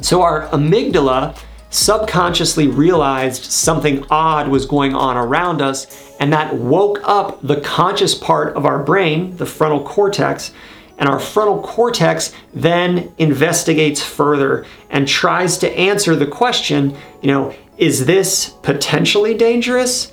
So 0.00 0.22
our 0.22 0.48
amygdala 0.48 1.38
subconsciously 1.70 2.68
realized 2.68 3.44
something 3.44 4.04
odd 4.10 4.48
was 4.48 4.66
going 4.66 4.94
on 4.94 5.16
around 5.16 5.60
us, 5.60 6.14
and 6.20 6.32
that 6.32 6.54
woke 6.54 7.00
up 7.04 7.40
the 7.42 7.60
conscious 7.60 8.14
part 8.14 8.56
of 8.56 8.64
our 8.64 8.82
brain, 8.82 9.36
the 9.36 9.46
frontal 9.46 9.82
cortex. 9.82 10.52
And 10.98 11.08
our 11.10 11.20
frontal 11.20 11.60
cortex 11.62 12.32
then 12.54 13.12
investigates 13.18 14.02
further 14.02 14.64
and 14.88 15.06
tries 15.06 15.58
to 15.58 15.70
answer 15.70 16.16
the 16.16 16.26
question, 16.26 16.96
you 17.20 17.28
know, 17.28 17.54
is 17.76 18.06
this 18.06 18.54
potentially 18.62 19.34
dangerous? 19.34 20.12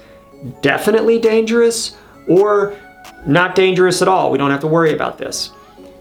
Definitely 0.61 1.19
dangerous? 1.19 1.95
Or 2.27 2.75
not 3.25 3.55
dangerous 3.55 4.01
at 4.01 4.07
all? 4.07 4.31
We 4.31 4.37
don't 4.37 4.51
have 4.51 4.61
to 4.61 4.67
worry 4.67 4.93
about 4.93 5.17
this. 5.17 5.51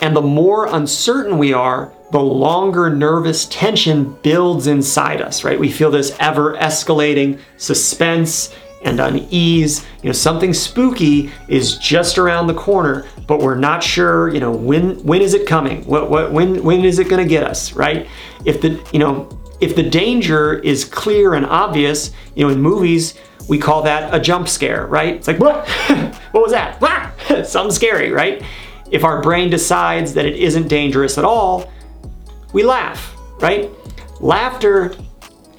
And 0.01 0.17
the 0.17 0.23
more 0.23 0.67
uncertain 0.67 1.39
we 1.39 1.53
are, 1.53 1.93
the 2.11 2.21
longer 2.21 2.91
nervous 2.91 3.47
tension 3.47 4.17
builds 4.23 4.67
inside 4.67 5.23
us, 5.23 5.45
right? 5.45 5.59
We 5.59 5.71
feel 5.71 5.91
this 5.91 6.15
ever 6.19 6.55
escalating 6.57 7.39
suspense 7.57 8.55
and 8.85 9.01
unease. 9.01 9.85
You 10.03 10.09
know, 10.09 10.13
something 10.13 10.53
spooky 10.53 11.31
is 11.49 11.79
just 11.79 12.19
around 12.19 12.49
the 12.49 12.55
corner, 12.55 13.07
but 13.27 13.41
we're 13.41 13.55
not 13.55 13.83
sure, 13.83 14.29
you 14.29 14.41
know, 14.41 14.51
when 14.51 15.03
when 15.05 15.23
is 15.23 15.35
it 15.35 15.47
coming? 15.47 15.85
What 15.85 16.11
what 16.11 16.33
when 16.33 16.63
when 16.63 16.85
is 16.85 16.99
it 16.99 17.09
going 17.09 17.23
to 17.23 17.29
get 17.29 17.45
us, 17.45 17.73
right? 17.73 18.09
If 18.45 18.61
the, 18.61 18.85
you 18.93 18.99
know, 18.99 19.29
if 19.61 19.77
the 19.77 19.83
danger 19.83 20.59
is 20.59 20.85
clear 20.85 21.35
and 21.35 21.47
obvious, 21.47 22.11
you 22.35 22.45
know, 22.45 22.53
in 22.53 22.61
movies, 22.61 23.15
we 23.49 23.59
call 23.59 23.83
that 23.83 24.15
a 24.15 24.21
jump 24.21 24.49
scare, 24.49 24.87
right? 24.87 25.15
It's 25.15 25.27
like, 25.27 25.39
what? 25.39 25.69
what 26.33 26.43
was 26.43 26.53
that? 26.53 27.47
Something 27.47 27.75
scary, 27.75 28.11
right? 28.11 28.43
If 28.91 29.05
our 29.05 29.23
brain 29.23 29.51
decides 29.51 30.15
that 30.15 30.27
it 30.27 30.37
isn't 30.37 30.69
dangerous 30.69 31.19
at 31.19 31.25
all, 31.25 31.71
we 32.53 32.63
laugh, 32.63 33.17
right? 33.41 33.71
Laughter 34.21 34.95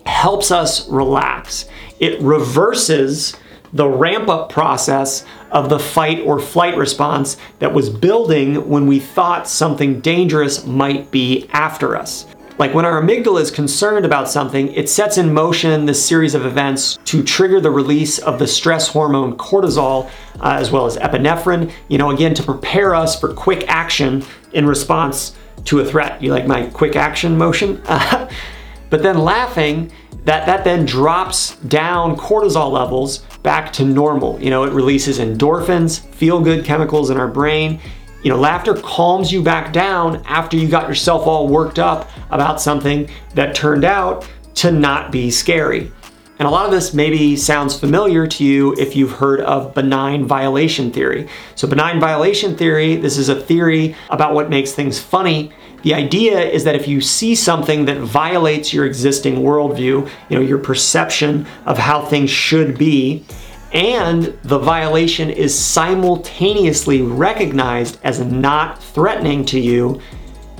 helps 0.05 0.51
us 0.51 0.87
relax. 0.89 1.67
It 1.99 2.21
reverses 2.21 3.35
the 3.73 3.89
ramp 3.89 4.29
up 4.29 4.49
process 4.49 5.25
of 5.51 5.69
the 5.69 5.79
fight 5.79 6.19
or 6.21 6.39
flight 6.39 6.77
response 6.77 7.37
that 7.59 7.73
was 7.73 7.89
building 7.89 8.69
when 8.69 8.85
we 8.85 8.99
thought 8.99 9.47
something 9.47 9.99
dangerous 9.99 10.65
might 10.65 11.09
be 11.09 11.47
after 11.51 11.95
us. 11.95 12.27
Like 12.59 12.73
when 12.73 12.85
our 12.85 13.01
amygdala 13.01 13.41
is 13.41 13.49
concerned 13.49 14.05
about 14.05 14.29
something, 14.29 14.71
it 14.73 14.89
sets 14.89 15.17
in 15.17 15.33
motion 15.33 15.85
this 15.85 16.05
series 16.05 16.35
of 16.35 16.45
events 16.45 16.99
to 17.05 17.23
trigger 17.23 17.59
the 17.59 17.71
release 17.71 18.19
of 18.19 18.37
the 18.37 18.47
stress 18.47 18.87
hormone 18.87 19.37
cortisol, 19.37 20.09
uh, 20.39 20.57
as 20.59 20.69
well 20.69 20.85
as 20.85 20.97
epinephrine, 20.97 21.71
you 21.87 21.97
know, 21.97 22.11
again, 22.11 22.33
to 22.35 22.43
prepare 22.43 22.93
us 22.93 23.19
for 23.19 23.33
quick 23.33 23.65
action 23.67 24.23
in 24.53 24.67
response 24.67 25.35
to 25.65 25.79
a 25.79 25.85
threat. 25.85 26.21
You 26.21 26.31
like 26.31 26.45
my 26.45 26.67
quick 26.67 26.95
action 26.95 27.37
motion? 27.37 27.81
but 27.85 29.01
then 29.01 29.17
laughing, 29.17 29.91
that, 30.25 30.45
that 30.45 30.63
then 30.63 30.85
drops 30.85 31.55
down 31.57 32.15
cortisol 32.15 32.71
levels 32.71 33.19
back 33.41 33.73
to 33.73 33.83
normal. 33.83 34.39
You 34.41 34.51
know, 34.51 34.63
it 34.63 34.73
releases 34.73 35.19
endorphins, 35.19 36.05
feel 36.13 36.39
good 36.39 36.63
chemicals 36.63 37.09
in 37.09 37.17
our 37.17 37.27
brain. 37.27 37.79
You 38.23 38.31
know, 38.31 38.37
laughter 38.39 38.73
calms 38.73 39.31
you 39.33 39.43
back 39.43 39.73
down 39.73 40.23
after 40.25 40.55
you 40.55 40.69
got 40.69 40.87
yourself 40.87 41.27
all 41.27 41.49
worked 41.49 41.77
up 41.77 42.09
about 42.31 42.61
something 42.61 43.09
that 43.35 43.53
turned 43.53 43.83
out 43.83 44.27
to 44.55 44.71
not 44.71 45.11
be 45.11 45.29
scary. 45.29 45.91
And 46.39 46.47
a 46.47 46.51
lot 46.51 46.65
of 46.65 46.71
this 46.71 46.93
maybe 46.93 47.35
sounds 47.35 47.77
familiar 47.77 48.25
to 48.25 48.43
you 48.43 48.73
if 48.77 48.95
you've 48.95 49.11
heard 49.11 49.41
of 49.41 49.73
benign 49.75 50.25
violation 50.25 50.91
theory. 50.91 51.27
So, 51.55 51.67
benign 51.67 51.99
violation 51.99 52.55
theory, 52.57 52.95
this 52.95 53.17
is 53.17 53.29
a 53.29 53.39
theory 53.39 53.95
about 54.09 54.33
what 54.33 54.49
makes 54.49 54.71
things 54.71 54.99
funny. 54.99 55.51
The 55.83 55.93
idea 55.93 56.39
is 56.39 56.63
that 56.63 56.75
if 56.75 56.87
you 56.87 57.01
see 57.01 57.35
something 57.35 57.85
that 57.85 57.97
violates 57.97 58.73
your 58.73 58.85
existing 58.85 59.35
worldview, 59.35 60.09
you 60.29 60.35
know, 60.35 60.41
your 60.41 60.57
perception 60.57 61.45
of 61.65 61.77
how 61.77 62.05
things 62.05 62.29
should 62.29 62.77
be, 62.77 63.25
and 63.73 64.37
the 64.43 64.59
violation 64.59 65.29
is 65.29 65.57
simultaneously 65.57 67.01
recognized 67.01 67.99
as 68.03 68.19
not 68.19 68.81
threatening 68.81 69.43
to 69.45 69.59
you, 69.59 69.99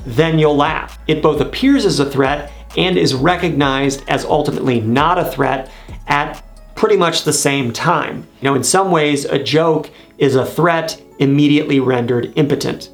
then 0.06 0.40
you'll 0.40 0.56
laugh. 0.56 0.98
It 1.08 1.22
both 1.22 1.40
appears 1.40 1.86
as 1.86 2.00
a 2.00 2.10
threat 2.10 2.52
and 2.76 2.98
is 2.98 3.14
recognized 3.14 4.04
as 4.08 4.26
ultimately 4.26 4.82
not 4.82 5.20
a 5.20 5.26
threat 5.26 5.72
at 6.08 6.44
pretty 6.76 6.98
much 6.98 7.24
the 7.24 7.34
same 7.34 7.72
time. 7.72 8.28
You 8.42 8.46
know, 8.46 8.56
in 8.56 8.64
some 8.64 8.90
ways, 8.90 9.26
a 9.26 9.38
joke 9.38 9.90
is 10.18 10.36
a 10.36 10.46
threat 10.46 11.00
immediately 11.20 11.80
rendered 11.80 12.34
impotent. 12.36 12.90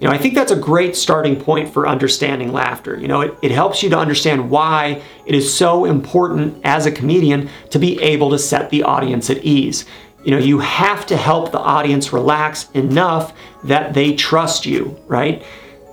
You 0.00 0.08
know, 0.08 0.14
I 0.14 0.18
think 0.18 0.34
that's 0.34 0.50
a 0.50 0.56
great 0.56 0.96
starting 0.96 1.38
point 1.38 1.68
for 1.68 1.86
understanding 1.86 2.52
laughter. 2.52 2.98
You 2.98 3.06
know, 3.06 3.20
it, 3.20 3.34
it 3.42 3.50
helps 3.50 3.82
you 3.82 3.90
to 3.90 3.98
understand 3.98 4.48
why 4.48 5.02
it 5.26 5.34
is 5.34 5.52
so 5.52 5.84
important 5.84 6.58
as 6.64 6.86
a 6.86 6.92
comedian 6.92 7.50
to 7.68 7.78
be 7.78 8.00
able 8.00 8.30
to 8.30 8.38
set 8.38 8.70
the 8.70 8.82
audience 8.82 9.28
at 9.28 9.44
ease. 9.44 9.84
You 10.24 10.30
know, 10.30 10.38
you 10.38 10.58
have 10.60 11.04
to 11.06 11.16
help 11.18 11.52
the 11.52 11.58
audience 11.58 12.14
relax 12.14 12.70
enough 12.70 13.34
that 13.64 13.92
they 13.92 14.14
trust 14.14 14.64
you, 14.64 14.98
right? 15.06 15.44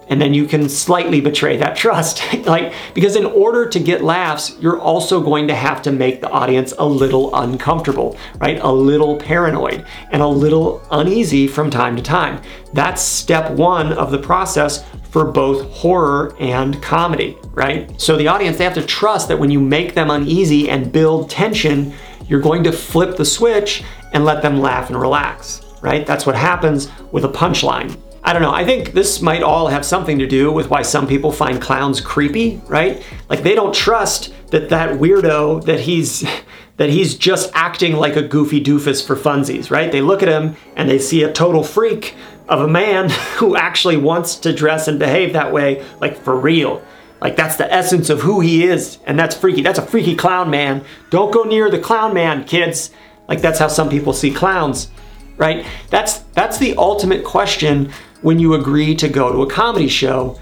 And 0.10 0.22
then 0.22 0.34
you 0.34 0.46
can 0.46 0.70
slightly 0.70 1.22
betray 1.22 1.58
that 1.58 1.76
trust. 1.78 2.22
like, 2.46 2.74
because 2.94 3.16
in 3.16 3.26
order 3.26 3.68
to 3.68 3.80
get 3.80 4.04
laughs, 4.04 4.56
you're 4.60 4.80
also 4.80 5.22
going 5.22 5.48
to 5.48 5.56
have 5.56 5.82
to 5.84 5.92
make 5.92 6.22
the 6.22 6.30
audience 6.30 6.74
a 6.78 6.86
little 6.86 7.36
uncomfortable, 7.36 8.18
right? 8.40 8.60
A 8.62 8.72
little 8.72 9.18
paranoid 9.18 9.86
and 10.12 10.22
a 10.22 10.28
little 10.28 10.82
uneasy 10.92 11.48
from 11.48 11.70
time 11.70 11.96
to 11.96 12.02
time. 12.02 12.42
That's 12.74 13.02
step 13.02 13.52
one 13.52 13.94
of 13.94 14.12
the 14.12 14.20
process 14.20 14.86
for 15.10 15.26
both 15.26 15.72
horror 15.72 16.36
and 16.40 16.82
comedy, 16.82 17.38
right? 17.54 18.00
So 18.00 18.18
the 18.18 18.28
audience, 18.28 18.58
they 18.58 18.64
have 18.64 18.74
to 18.76 18.86
trust 18.86 19.28
that 19.30 19.40
when 19.40 19.50
you 19.50 19.60
make 19.60 19.94
them 19.94 20.10
uneasy 20.10 20.70
and 20.70 20.92
build 20.92 21.30
tension, 21.30 21.94
you're 22.28 22.42
going 22.42 22.64
to 22.64 22.72
flip 22.72 23.16
the 23.16 23.26
switch 23.26 23.84
and 24.14 24.26
let 24.26 24.42
them 24.42 24.60
laugh 24.60 24.90
and 24.90 25.00
relax, 25.00 25.62
right? 25.82 26.06
That's 26.06 26.26
what 26.26 26.36
happens 26.36 26.90
with 27.12 27.26
a 27.26 27.30
punchline. 27.30 27.98
I 28.28 28.34
don't 28.34 28.42
know. 28.42 28.52
I 28.52 28.66
think 28.66 28.92
this 28.92 29.22
might 29.22 29.42
all 29.42 29.70
have 29.70 29.86
something 29.86 30.20
to 30.20 30.28
do 30.28 30.52
with 30.52 30.70
why 30.70 30.82
some 30.82 31.08
people 31.08 31.32
find 31.32 31.62
clowns 31.62 32.02
creepy, 32.02 32.62
right? 32.68 33.02
Like 33.30 33.42
they 33.42 33.56
don't 33.56 33.74
trust 33.74 34.34
that 34.48 34.68
that 34.68 35.00
weirdo 35.00 35.64
that 35.64 35.80
he's 35.80 36.28
that 36.76 36.90
he's 36.90 37.16
just 37.16 37.50
acting 37.54 37.96
like 37.96 38.18
a 38.18 38.22
goofy 38.22 38.62
doofus 38.62 39.06
for 39.06 39.16
funsies, 39.16 39.72
right? 39.72 39.90
They 39.90 40.02
look 40.02 40.22
at 40.22 40.28
him 40.28 40.58
and 40.76 40.90
they 40.90 41.00
see 41.00 41.24
a 41.24 41.32
total 41.32 41.64
freak 41.64 42.16
of 42.50 42.60
a 42.60 42.68
man 42.68 43.10
who 43.38 43.56
actually 43.56 43.96
wants 43.96 44.36
to 44.40 44.52
dress 44.52 44.90
and 44.90 45.00
behave 45.00 45.32
that 45.32 45.54
way, 45.54 45.86
like 46.02 46.18
for 46.18 46.36
real. 46.36 46.84
Like 47.22 47.38
that's 47.38 47.56
the 47.56 47.74
essence 47.74 48.10
of 48.10 48.20
who 48.20 48.42
he 48.42 48.66
is, 48.66 49.00
and 49.06 49.18
that's 49.18 49.38
freaky. 49.38 49.62
That's 49.62 49.80
a 49.80 49.86
freaky 49.86 50.18
clown 50.18 50.50
man. 50.50 50.84
Don't 51.12 51.32
go 51.32 51.44
near 51.44 51.72
the 51.72 51.80
clown 51.80 52.14
man, 52.14 52.44
kids. 52.44 52.92
Like 53.30 53.40
that's 53.40 53.58
how 53.58 53.70
some 53.70 53.90
people 53.90 54.12
see 54.12 54.34
clowns, 54.34 54.90
right? 55.38 55.66
That's 55.92 56.20
that's 56.36 56.58
the 56.58 56.76
ultimate 56.76 57.24
question 57.24 57.94
when 58.22 58.40
you 58.40 58.54
agree 58.54 58.96
to 58.96 59.08
go 59.08 59.32
to 59.32 59.44
a 59.44 59.50
comedy 59.50 59.88
show. 59.88 60.40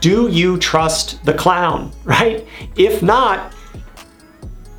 Do 0.00 0.28
you 0.28 0.58
trust 0.58 1.24
the 1.24 1.34
clown, 1.34 1.92
right? 2.04 2.46
If 2.76 3.02
not, 3.02 3.54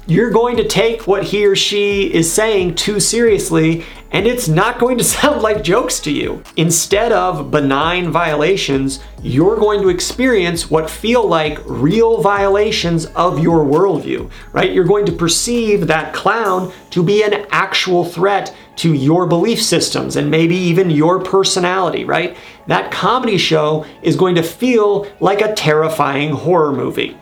you're 0.08 0.32
going 0.32 0.58
to 0.58 0.68
take 0.68 1.08
what 1.08 1.24
he 1.24 1.46
or 1.46 1.56
she 1.56 2.14
is 2.14 2.32
saying 2.32 2.76
too 2.76 3.00
seriously 3.00 3.84
and 4.12 4.28
it's 4.28 4.48
not 4.48 4.80
going 4.80 4.98
to 4.98 5.04
sound 5.16 5.42
like 5.42 5.64
jokes 5.64 6.00
to 6.02 6.12
you. 6.12 6.44
Instead 6.58 7.12
of 7.12 7.52
benign 7.52 8.12
violations, 8.12 9.00
you're 9.22 9.58
going 9.58 9.82
to 9.82 9.90
experience 9.90 10.70
what 10.70 10.90
feel 10.90 11.28
like 11.28 11.60
real 11.66 12.22
violations 12.22 13.06
of 13.08 13.40
your 13.40 13.66
worldview, 13.66 14.30
right? 14.54 14.72
You're 14.72 14.86
going 14.86 15.06
to 15.06 15.12
perceive 15.12 15.88
that 15.88 16.14
clown 16.14 16.72
to 16.92 17.04
be 17.04 17.24
an 17.24 17.46
actual 17.52 18.06
threat 18.06 18.56
to 18.78 18.94
your 18.94 19.26
belief 19.26 19.62
systems 19.62 20.16
and 20.16 20.30
maybe 20.30 20.56
even 20.56 20.90
your 20.90 21.24
personality, 21.24 22.04
right? 22.04 22.36
That 22.68 22.92
comedy 22.92 23.38
show 23.38 23.86
is 24.02 24.16
going 24.16 24.36
to 24.36 24.44
feel 24.44 25.08
like 25.20 25.42
a 25.42 25.54
terrifying 25.54 26.32
horror 26.32 26.74
movie. 26.74 27.18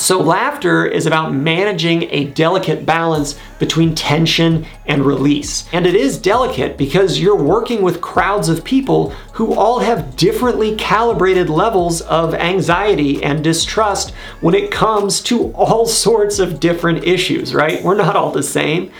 So, 0.00 0.18
laughter 0.18 0.86
is 0.86 1.04
about 1.04 1.34
managing 1.34 2.04
a 2.04 2.24
delicate 2.24 2.86
balance 2.86 3.38
between 3.58 3.94
tension 3.94 4.64
and 4.86 5.04
release. 5.04 5.68
And 5.74 5.86
it 5.86 5.94
is 5.94 6.16
delicate 6.16 6.78
because 6.78 7.20
you're 7.20 7.36
working 7.36 7.82
with 7.82 8.00
crowds 8.00 8.48
of 8.48 8.64
people 8.64 9.10
who 9.34 9.52
all 9.52 9.78
have 9.80 10.16
differently 10.16 10.74
calibrated 10.76 11.50
levels 11.50 12.00
of 12.00 12.32
anxiety 12.32 13.22
and 13.22 13.44
distrust 13.44 14.12
when 14.40 14.54
it 14.54 14.70
comes 14.70 15.20
to 15.24 15.52
all 15.52 15.84
sorts 16.06 16.38
of 16.38 16.60
different 16.60 17.04
issues, 17.04 17.54
right? 17.54 17.84
We're 17.84 17.94
not 17.94 18.16
all 18.16 18.30
the 18.30 18.42
same. 18.42 18.90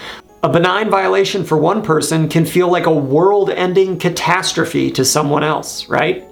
A 0.42 0.50
benign 0.50 0.90
violation 0.90 1.45
for 1.45 1.57
one 1.57 1.80
person 1.80 2.28
can 2.28 2.45
feel 2.45 2.71
like 2.71 2.85
a 2.85 2.92
world 2.95 3.49
ending 3.49 3.99
catastrophe 3.99 4.90
to 4.90 5.07
someone 5.07 5.45
else, 5.45 5.88
right? 5.88 6.26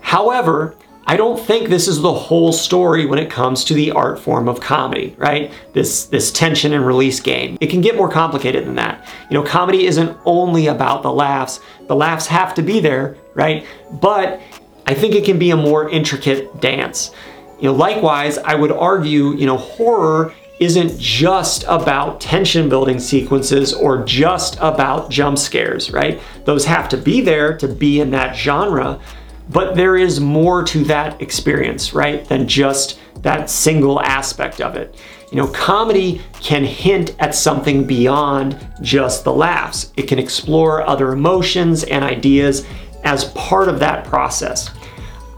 However, 0.00 0.74
I 1.10 1.16
don't 1.16 1.44
think 1.44 1.68
this 1.68 1.88
is 1.88 2.00
the 2.00 2.12
whole 2.12 2.52
story 2.52 3.04
when 3.04 3.18
it 3.18 3.28
comes 3.28 3.64
to 3.64 3.74
the 3.74 3.90
art 3.90 4.16
form 4.16 4.48
of 4.48 4.60
comedy, 4.60 5.16
right? 5.18 5.50
This 5.72 6.04
this 6.04 6.30
tension 6.30 6.72
and 6.72 6.86
release 6.86 7.18
game. 7.18 7.58
It 7.60 7.66
can 7.66 7.80
get 7.80 7.96
more 7.96 8.08
complicated 8.08 8.64
than 8.64 8.76
that. 8.76 9.08
You 9.28 9.34
know, 9.34 9.42
comedy 9.42 9.86
isn't 9.86 10.16
only 10.24 10.68
about 10.68 11.02
the 11.02 11.10
laughs. 11.10 11.58
The 11.88 11.96
laughs 11.96 12.28
have 12.28 12.54
to 12.54 12.62
be 12.62 12.78
there, 12.78 13.16
right? 13.34 13.66
But 13.94 14.40
I 14.86 14.94
think 14.94 15.16
it 15.16 15.24
can 15.24 15.36
be 15.36 15.50
a 15.50 15.56
more 15.56 15.90
intricate 15.90 16.60
dance. 16.60 17.10
You 17.58 17.70
know, 17.70 17.74
likewise, 17.74 18.38
I 18.38 18.54
would 18.54 18.70
argue, 18.70 19.34
you 19.34 19.46
know, 19.46 19.56
horror 19.56 20.32
isn't 20.60 20.96
just 20.96 21.64
about 21.66 22.20
tension 22.20 22.68
building 22.68 23.00
sequences 23.00 23.72
or 23.72 24.04
just 24.04 24.58
about 24.60 25.10
jump 25.10 25.38
scares, 25.38 25.90
right? 25.90 26.20
Those 26.44 26.64
have 26.66 26.88
to 26.90 26.96
be 26.96 27.20
there 27.20 27.56
to 27.56 27.66
be 27.66 27.98
in 27.98 28.12
that 28.12 28.36
genre, 28.36 29.00
but 29.50 29.74
there 29.74 29.96
is 29.96 30.20
more 30.20 30.62
to 30.64 30.84
that 30.84 31.20
experience, 31.20 31.92
right, 31.92 32.24
than 32.24 32.46
just 32.46 32.98
that 33.22 33.50
single 33.50 34.00
aspect 34.00 34.60
of 34.60 34.76
it. 34.76 34.96
You 35.30 35.36
know, 35.36 35.48
comedy 35.48 36.22
can 36.40 36.64
hint 36.64 37.14
at 37.18 37.34
something 37.34 37.84
beyond 37.84 38.58
just 38.80 39.24
the 39.24 39.32
laughs. 39.32 39.92
It 39.96 40.08
can 40.08 40.18
explore 40.18 40.86
other 40.86 41.12
emotions 41.12 41.84
and 41.84 42.04
ideas 42.04 42.66
as 43.04 43.24
part 43.32 43.68
of 43.68 43.78
that 43.80 44.04
process. 44.04 44.70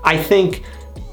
I 0.04 0.16
think 0.16 0.64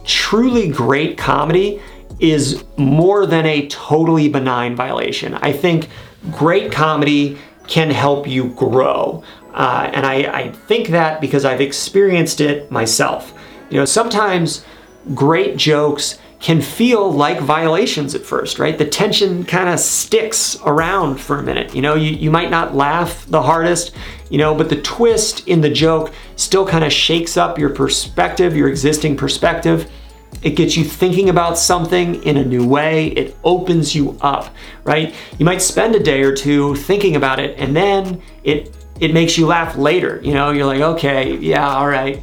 truly 0.05 0.69
great 0.69 1.17
comedy 1.17 1.81
is 2.19 2.63
more 2.77 3.25
than 3.25 3.45
a 3.45 3.67
totally 3.67 4.27
benign 4.29 4.75
violation. 4.75 5.35
I 5.35 5.53
think 5.53 5.89
great 6.31 6.71
comedy 6.71 7.37
can 7.69 7.91
help 7.91 8.27
you 8.27 8.49
grow. 8.49 9.23
Uh, 9.53 9.89
and 9.93 10.05
I, 10.05 10.15
I 10.33 10.51
think 10.51 10.89
that 10.89 11.21
because 11.21 11.45
I've 11.45 11.61
experienced 11.61 12.41
it 12.41 12.69
myself. 12.71 13.33
You 13.69 13.77
know, 13.77 13.85
sometimes 13.85 14.65
great 15.13 15.55
jokes 15.55 16.17
can 16.39 16.61
feel 16.61 17.11
like 17.11 17.39
violations 17.39 18.15
at 18.15 18.21
first, 18.21 18.59
right? 18.59 18.77
The 18.77 18.85
tension 18.85 19.43
kind 19.43 19.69
of 19.69 19.79
sticks 19.79 20.57
around 20.65 21.17
for 21.19 21.37
a 21.37 21.43
minute. 21.43 21.75
You 21.75 21.81
know, 21.81 21.95
you, 21.95 22.11
you 22.11 22.31
might 22.31 22.49
not 22.49 22.75
laugh 22.75 23.25
the 23.27 23.41
hardest, 23.41 23.93
you 24.29 24.37
know, 24.37 24.55
but 24.55 24.69
the 24.69 24.81
twist 24.81 25.47
in 25.47 25.61
the 25.61 25.69
joke 25.69 26.13
still 26.37 26.65
kind 26.65 26.83
of 26.83 26.93
shakes 26.93 27.37
up 27.37 27.59
your 27.59 27.69
perspective, 27.69 28.55
your 28.55 28.69
existing 28.69 29.17
perspective. 29.17 29.91
It 30.41 30.51
gets 30.51 30.77
you 30.77 30.83
thinking 30.83 31.29
about 31.29 31.57
something 31.57 32.23
in 32.23 32.37
a 32.37 32.45
new 32.45 32.65
way. 32.67 33.07
It 33.07 33.35
opens 33.43 33.93
you 33.93 34.17
up, 34.21 34.53
right? 34.83 35.13
You 35.37 35.45
might 35.45 35.61
spend 35.61 35.95
a 35.95 35.99
day 35.99 36.23
or 36.23 36.33
two 36.33 36.75
thinking 36.75 37.15
about 37.15 37.39
it 37.39 37.57
and 37.59 37.75
then 37.75 38.21
it 38.43 38.75
it 38.99 39.13
makes 39.13 39.37
you 39.37 39.47
laugh 39.47 39.77
later. 39.77 40.19
You 40.23 40.33
know, 40.33 40.51
you're 40.51 40.65
like, 40.65 40.81
okay, 40.81 41.37
yeah, 41.37 41.67
all 41.67 41.87
right. 41.87 42.21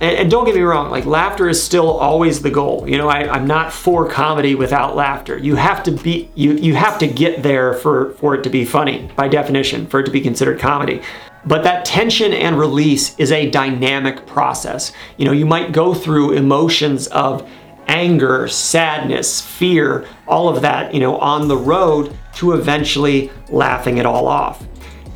And, 0.00 0.16
and 0.16 0.30
don't 0.30 0.46
get 0.46 0.54
me 0.54 0.62
wrong, 0.62 0.90
like 0.90 1.04
laughter 1.04 1.48
is 1.48 1.62
still 1.62 1.90
always 1.90 2.40
the 2.40 2.50
goal. 2.50 2.88
You 2.88 2.96
know, 2.96 3.08
I, 3.08 3.30
I'm 3.30 3.46
not 3.46 3.72
for 3.72 4.08
comedy 4.08 4.54
without 4.54 4.96
laughter. 4.96 5.36
You 5.36 5.56
have 5.56 5.82
to 5.84 5.92
be 5.92 6.30
you 6.34 6.52
you 6.52 6.74
have 6.74 6.98
to 6.98 7.06
get 7.06 7.42
there 7.42 7.74
for 7.74 8.12
for 8.14 8.34
it 8.34 8.42
to 8.44 8.50
be 8.50 8.64
funny 8.64 9.10
by 9.16 9.28
definition, 9.28 9.86
for 9.86 10.00
it 10.00 10.04
to 10.04 10.10
be 10.10 10.20
considered 10.20 10.58
comedy. 10.58 11.02
But 11.44 11.64
that 11.64 11.84
tension 11.84 12.32
and 12.32 12.58
release 12.58 13.18
is 13.18 13.32
a 13.32 13.50
dynamic 13.50 14.26
process. 14.26 14.92
You 15.16 15.24
know, 15.24 15.32
you 15.32 15.46
might 15.46 15.72
go 15.72 15.94
through 15.94 16.32
emotions 16.32 17.06
of 17.08 17.48
anger, 17.88 18.46
sadness, 18.46 19.40
fear, 19.40 20.06
all 20.28 20.48
of 20.48 20.62
that, 20.62 20.94
you 20.94 21.00
know, 21.00 21.16
on 21.16 21.48
the 21.48 21.56
road 21.56 22.16
to 22.34 22.52
eventually 22.52 23.30
laughing 23.48 23.98
it 23.98 24.06
all 24.06 24.26
off 24.26 24.64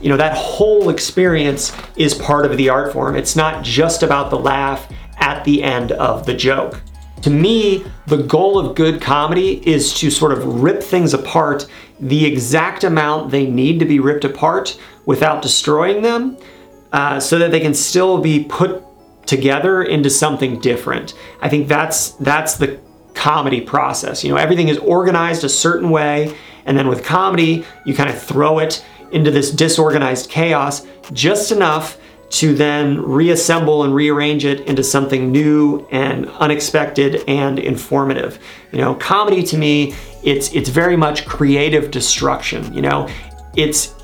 you 0.04 0.11
know, 0.11 0.19
that 0.19 0.37
whole 0.37 0.90
experience 0.90 1.75
is 1.97 2.12
part 2.12 2.45
of 2.45 2.59
the 2.59 2.69
art 2.69 2.93
form. 2.93 3.16
It's 3.16 3.35
not 3.35 3.64
just 3.64 4.02
about 4.02 4.28
the 4.28 4.38
laugh 4.38 4.87
at 5.16 5.43
the 5.45 5.62
end 5.62 5.93
of 5.93 6.26
the 6.26 6.35
joke. 6.35 6.83
To 7.23 7.31
me, 7.31 7.87
the 8.07 8.19
goal 8.19 8.59
of 8.59 8.76
good 8.76 9.00
comedy 9.00 9.66
is 9.66 9.95
to 9.95 10.11
sort 10.11 10.33
of 10.33 10.62
rip 10.62 10.83
things 10.83 11.14
apart 11.14 11.66
the 11.99 12.26
exact 12.26 12.85
amount 12.85 13.31
they 13.31 13.47
need 13.47 13.78
to 13.78 13.87
be 13.87 13.99
ripped 13.99 14.26
apart 14.26 14.78
without 15.07 15.43
destroying 15.43 16.03
them 16.03 16.37
uh, 16.93 17.21
so 17.21 17.39
that 17.39 17.51
they 17.51 17.61
can 17.61 17.75
still 17.75 18.19
be 18.19 18.45
put 18.45 18.83
together 19.27 19.83
into 19.83 20.11
something 20.11 20.61
different. 20.61 21.15
I 21.41 21.49
think 21.49 21.69
that's 21.69 22.11
that's 22.13 22.57
the 22.57 22.79
comedy 23.15 23.61
process. 23.61 24.23
You 24.23 24.31
know, 24.31 24.37
everything 24.37 24.69
is 24.69 24.79
organized 24.79 25.45
a 25.45 25.49
certain 25.49 25.91
way, 25.91 26.37
and 26.67 26.77
then 26.77 26.88
with 26.88 27.05
comedy, 27.05 27.64
you 27.85 27.95
kind 27.95 28.11
of 28.11 28.21
throw 28.21 28.59
it 28.59 28.85
into 29.12 29.31
this 29.31 29.51
disorganized 29.51 30.29
chaos 30.31 30.87
just 31.12 31.53
enough 31.53 31.99
to 32.31 32.55
then 32.55 33.01
reassemble 33.01 33.85
and 33.85 33.95
rearrange 33.95 34.45
it 34.45 34.61
into 34.62 34.83
something 34.83 35.31
new 35.31 35.87
and 35.93 36.29
unexpected 36.31 37.23
and 37.29 37.59
informative. 37.61 38.38
You 38.73 38.79
know, 38.79 38.95
comedy 38.97 39.43
to 39.45 39.57
me, 39.57 39.95
it's 40.23 40.53
it's 40.53 40.69
very 40.69 40.97
much 40.97 41.27
creative 41.27 41.90
destruction, 41.90 42.75
you 42.75 42.83
know. 42.83 43.09
It's 43.57 43.95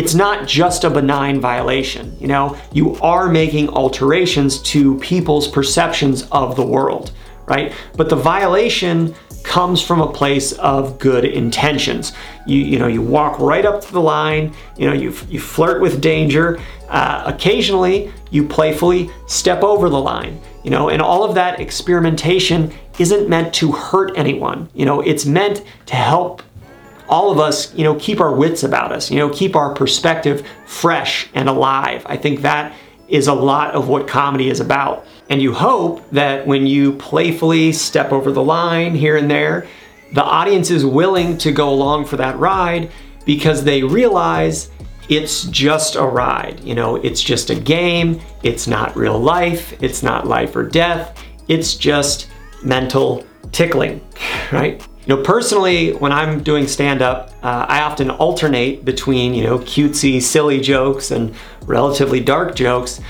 it's 0.00 0.14
not 0.14 0.48
just 0.48 0.84
a 0.84 0.88
benign 0.88 1.42
violation, 1.42 2.16
you 2.18 2.26
know. 2.26 2.56
You 2.72 2.94
are 3.02 3.28
making 3.28 3.68
alterations 3.68 4.62
to 4.72 4.96
people's 5.00 5.46
perceptions 5.46 6.26
of 6.32 6.56
the 6.56 6.64
world, 6.64 7.12
right? 7.44 7.74
But 7.98 8.08
the 8.08 8.16
violation 8.16 9.14
comes 9.42 9.82
from 9.82 10.00
a 10.00 10.10
place 10.10 10.52
of 10.52 10.98
good 10.98 11.26
intentions. 11.26 12.14
You, 12.46 12.60
you 12.60 12.78
know, 12.78 12.86
you 12.86 13.02
walk 13.02 13.38
right 13.40 13.66
up 13.66 13.82
to 13.82 13.92
the 13.92 14.00
line, 14.00 14.54
you 14.78 14.86
know, 14.88 14.94
you, 14.94 15.14
you 15.28 15.38
flirt 15.38 15.82
with 15.82 16.00
danger. 16.00 16.58
Uh, 16.88 17.24
occasionally, 17.26 18.10
you 18.30 18.48
playfully 18.48 19.10
step 19.26 19.62
over 19.62 19.90
the 19.90 20.00
line, 20.00 20.40
you 20.64 20.70
know, 20.70 20.88
and 20.88 21.02
all 21.02 21.24
of 21.24 21.34
that 21.34 21.60
experimentation 21.60 22.72
isn't 22.98 23.28
meant 23.28 23.52
to 23.54 23.70
hurt 23.70 24.16
anyone. 24.16 24.70
You 24.72 24.86
know, 24.86 25.02
it's 25.02 25.26
meant 25.26 25.62
to 25.86 25.94
help 25.94 26.42
all 27.10 27.30
of 27.30 27.38
us, 27.38 27.74
you 27.74 27.84
know, 27.84 27.96
keep 27.96 28.20
our 28.20 28.34
wits 28.34 28.62
about 28.62 28.92
us, 28.92 29.10
you 29.10 29.18
know, 29.18 29.28
keep 29.28 29.56
our 29.56 29.74
perspective 29.74 30.46
fresh 30.64 31.28
and 31.34 31.48
alive. 31.48 32.06
I 32.06 32.16
think 32.16 32.42
that 32.42 32.74
is 33.08 33.26
a 33.26 33.34
lot 33.34 33.74
of 33.74 33.88
what 33.88 34.06
comedy 34.06 34.48
is 34.48 34.60
about. 34.60 35.04
And 35.28 35.42
you 35.42 35.52
hope 35.52 36.08
that 36.10 36.46
when 36.46 36.66
you 36.66 36.92
playfully 36.92 37.72
step 37.72 38.12
over 38.12 38.30
the 38.30 38.42
line 38.42 38.94
here 38.94 39.16
and 39.16 39.28
there, 39.28 39.66
the 40.12 40.22
audience 40.22 40.70
is 40.70 40.86
willing 40.86 41.36
to 41.38 41.52
go 41.52 41.70
along 41.70 42.06
for 42.06 42.16
that 42.16 42.38
ride 42.38 42.90
because 43.26 43.64
they 43.64 43.82
realize 43.82 44.70
it's 45.08 45.44
just 45.44 45.96
a 45.96 46.04
ride. 46.04 46.60
You 46.60 46.76
know, 46.76 46.96
it's 46.96 47.20
just 47.20 47.50
a 47.50 47.54
game. 47.54 48.20
It's 48.44 48.68
not 48.68 48.96
real 48.96 49.18
life. 49.18 49.80
It's 49.82 50.02
not 50.02 50.26
life 50.26 50.54
or 50.54 50.62
death. 50.62 51.20
It's 51.48 51.74
just 51.74 52.28
mental 52.62 53.24
tickling, 53.50 54.00
right? 54.52 54.86
You 55.10 55.16
know, 55.16 55.22
personally, 55.24 55.92
when 55.94 56.12
I'm 56.12 56.40
doing 56.40 56.68
stand 56.68 57.02
up, 57.02 57.30
uh, 57.42 57.66
I 57.68 57.80
often 57.80 58.10
alternate 58.10 58.84
between, 58.84 59.34
you 59.34 59.42
know, 59.42 59.58
cutesy, 59.58 60.22
silly 60.22 60.60
jokes 60.60 61.10
and 61.10 61.34
relatively 61.62 62.20
dark 62.20 62.54
jokes. 62.54 63.00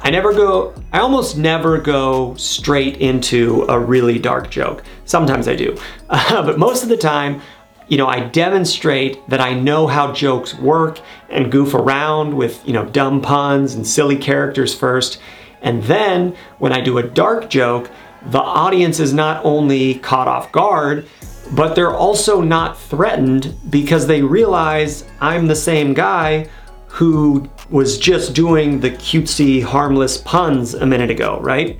I 0.00 0.08
never 0.08 0.32
go, 0.32 0.74
I 0.94 1.00
almost 1.00 1.36
never 1.36 1.76
go 1.76 2.34
straight 2.36 2.96
into 3.02 3.66
a 3.68 3.78
really 3.78 4.18
dark 4.18 4.48
joke. 4.48 4.82
Sometimes 5.04 5.46
I 5.46 5.54
do. 5.54 5.76
Uh, 6.08 6.42
but 6.46 6.58
most 6.58 6.84
of 6.84 6.88
the 6.88 6.96
time, 6.96 7.42
you 7.86 7.98
know, 7.98 8.06
I 8.06 8.20
demonstrate 8.20 9.18
that 9.28 9.42
I 9.42 9.52
know 9.52 9.86
how 9.86 10.10
jokes 10.10 10.54
work 10.54 11.00
and 11.28 11.52
goof 11.52 11.74
around 11.74 12.34
with, 12.34 12.66
you 12.66 12.72
know, 12.72 12.86
dumb 12.86 13.20
puns 13.20 13.74
and 13.74 13.86
silly 13.86 14.16
characters 14.16 14.74
first. 14.74 15.20
And 15.60 15.82
then 15.82 16.34
when 16.60 16.72
I 16.72 16.80
do 16.80 16.96
a 16.96 17.02
dark 17.02 17.50
joke, 17.50 17.90
the 18.26 18.40
audience 18.40 19.00
is 19.00 19.12
not 19.12 19.44
only 19.44 19.94
caught 19.96 20.28
off 20.28 20.52
guard, 20.52 21.06
but 21.52 21.74
they're 21.74 21.94
also 21.94 22.40
not 22.40 22.78
threatened 22.78 23.54
because 23.68 24.06
they 24.06 24.22
realize 24.22 25.04
I'm 25.20 25.46
the 25.46 25.56
same 25.56 25.92
guy 25.92 26.48
who 26.86 27.48
was 27.70 27.98
just 27.98 28.34
doing 28.34 28.80
the 28.80 28.90
cutesy, 28.90 29.62
harmless 29.62 30.18
puns 30.18 30.74
a 30.74 30.86
minute 30.86 31.10
ago, 31.10 31.40
right? 31.40 31.78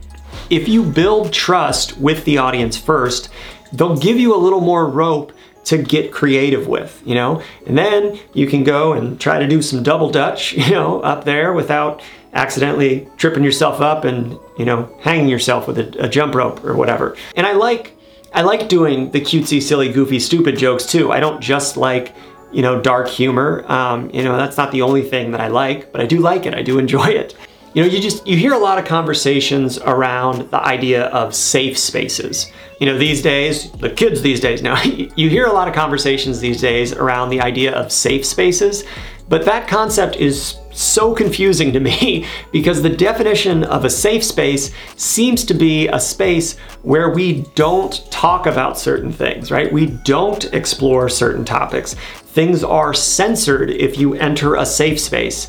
If 0.50 0.68
you 0.68 0.82
build 0.82 1.32
trust 1.32 1.98
with 1.98 2.24
the 2.24 2.38
audience 2.38 2.76
first, 2.76 3.28
they'll 3.72 3.96
give 3.96 4.18
you 4.18 4.34
a 4.34 4.36
little 4.36 4.60
more 4.60 4.88
rope 4.88 5.32
to 5.64 5.78
get 5.78 6.12
creative 6.12 6.66
with, 6.66 7.02
you 7.04 7.14
know? 7.14 7.42
And 7.66 7.78
then 7.78 8.18
you 8.32 8.46
can 8.46 8.64
go 8.64 8.94
and 8.94 9.20
try 9.20 9.38
to 9.38 9.46
do 9.46 9.62
some 9.62 9.82
double 9.82 10.10
dutch, 10.10 10.52
you 10.54 10.70
know, 10.70 11.00
up 11.00 11.24
there 11.24 11.52
without 11.52 12.02
accidentally 12.32 13.08
tripping 13.16 13.44
yourself 13.44 13.80
up 13.80 14.04
and, 14.04 14.38
you 14.56 14.64
know, 14.64 14.94
hanging 15.00 15.28
yourself 15.28 15.66
with 15.66 15.78
a, 15.78 16.04
a 16.04 16.08
jump 16.08 16.34
rope 16.34 16.64
or 16.64 16.76
whatever. 16.76 17.16
And 17.36 17.46
I 17.46 17.52
like 17.52 17.96
I 18.34 18.42
like 18.42 18.68
doing 18.68 19.10
the 19.10 19.20
cutesy, 19.20 19.60
silly, 19.60 19.92
goofy, 19.92 20.18
stupid 20.18 20.56
jokes 20.56 20.86
too. 20.86 21.12
I 21.12 21.20
don't 21.20 21.40
just 21.40 21.76
like, 21.76 22.14
you 22.50 22.62
know, 22.62 22.80
dark 22.80 23.08
humor. 23.08 23.64
Um, 23.70 24.10
you 24.10 24.24
know, 24.24 24.36
that's 24.36 24.56
not 24.56 24.72
the 24.72 24.82
only 24.82 25.02
thing 25.02 25.32
that 25.32 25.40
I 25.40 25.48
like, 25.48 25.92
but 25.92 26.00
I 26.00 26.06
do 26.06 26.18
like 26.18 26.46
it. 26.46 26.54
I 26.54 26.62
do 26.62 26.78
enjoy 26.78 27.08
it. 27.08 27.36
You 27.74 27.82
know, 27.82 27.88
you 27.88 28.00
just, 28.00 28.26
you 28.26 28.36
hear 28.36 28.52
a 28.52 28.58
lot 28.58 28.78
of 28.78 28.84
conversations 28.84 29.78
around 29.78 30.50
the 30.50 30.60
idea 30.60 31.06
of 31.06 31.34
safe 31.34 31.78
spaces. 31.78 32.50
You 32.80 32.86
know, 32.86 32.98
these 32.98 33.22
days, 33.22 33.70
the 33.72 33.90
kids 33.90 34.20
these 34.22 34.40
days 34.40 34.62
now, 34.62 34.80
you 34.82 35.28
hear 35.28 35.46
a 35.46 35.52
lot 35.52 35.68
of 35.68 35.74
conversations 35.74 36.40
these 36.40 36.60
days 36.60 36.92
around 36.92 37.30
the 37.30 37.40
idea 37.40 37.72
of 37.72 37.92
safe 37.92 38.24
spaces, 38.24 38.84
but 39.28 39.44
that 39.44 39.68
concept 39.68 40.16
is 40.16 40.58
so 40.72 41.14
confusing 41.14 41.72
to 41.72 41.80
me 41.80 42.26
because 42.52 42.82
the 42.82 42.90
definition 42.90 43.64
of 43.64 43.84
a 43.84 43.90
safe 43.90 44.24
space 44.24 44.70
seems 44.96 45.44
to 45.44 45.54
be 45.54 45.88
a 45.88 46.00
space 46.00 46.56
where 46.82 47.10
we 47.10 47.42
don't 47.54 48.10
talk 48.10 48.46
about 48.46 48.78
certain 48.78 49.12
things, 49.12 49.50
right? 49.50 49.72
We 49.72 49.86
don't 50.04 50.44
explore 50.52 51.08
certain 51.08 51.44
topics. 51.44 51.94
Things 51.94 52.64
are 52.64 52.94
censored 52.94 53.70
if 53.70 53.98
you 53.98 54.14
enter 54.14 54.54
a 54.54 54.64
safe 54.64 54.98
space. 54.98 55.48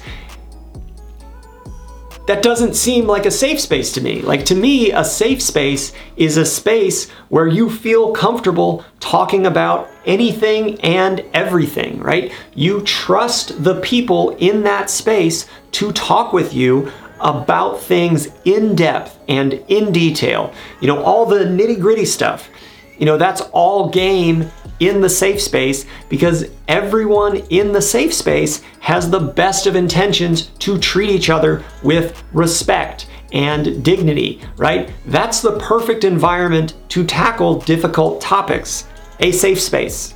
That 2.26 2.42
doesn't 2.42 2.76
seem 2.76 3.06
like 3.06 3.26
a 3.26 3.32
safe 3.32 3.60
space 3.60 3.92
to 3.94 4.02
me. 4.02 4.22
Like 4.22 4.46
to 4.46 4.56
me, 4.56 4.92
a 4.92 5.04
safe 5.04 5.42
space 5.42 5.92
is 6.16 6.38
a 6.38 6.46
space 6.46 7.10
where 7.30 7.48
you 7.48 7.70
feel 7.70 8.14
comfortable 8.14 8.86
talking 9.00 9.46
about 9.46 9.90
anything 10.06 10.80
and 10.82 11.26
everything, 11.34 12.00
right? 12.00 12.32
You 12.56 12.82
trust 12.82 13.64
the 13.64 13.82
people 13.82 14.38
in 14.38 14.64
that 14.64 14.90
space 14.90 15.48
to 15.74 15.92
talk 15.92 16.32
with 16.32 16.54
you 16.54 16.92
about 17.20 17.82
things 17.82 18.30
in 18.46 18.76
depth 18.76 19.20
and 19.28 19.54
in 19.68 19.92
detail. 19.92 20.54
You 20.80 20.88
know, 20.88 21.04
all 21.04 21.26
the 21.26 21.46
nitty 21.46 21.80
gritty 21.80 22.06
stuff. 22.06 22.50
You 22.98 23.06
know, 23.06 23.18
that's 23.18 23.42
all 23.52 23.90
game 23.90 24.50
in 24.88 25.02
the 25.02 25.10
safe 25.10 25.42
space 25.42 25.86
because 26.10 26.46
everyone 26.68 27.38
in 27.50 27.72
the 27.72 27.82
safe 27.82 28.14
space 28.14 28.62
has 28.80 29.10
the 29.10 29.20
best 29.20 29.68
of 29.68 29.76
intentions 29.76 30.48
to 30.60 30.78
treat 30.78 31.10
each 31.10 31.30
other 31.30 31.64
with 31.84 32.24
respect 32.34 33.08
and 33.32 33.84
dignity, 33.84 34.42
right? 34.58 34.92
That's 35.08 35.42
the 35.42 35.58
perfect 35.60 36.04
environment 36.04 36.76
to 36.90 37.04
tackle 37.04 37.60
difficult 37.60 38.22
topics. 38.22 38.88
A 39.20 39.32
safe 39.32 39.60
space. 39.60 40.14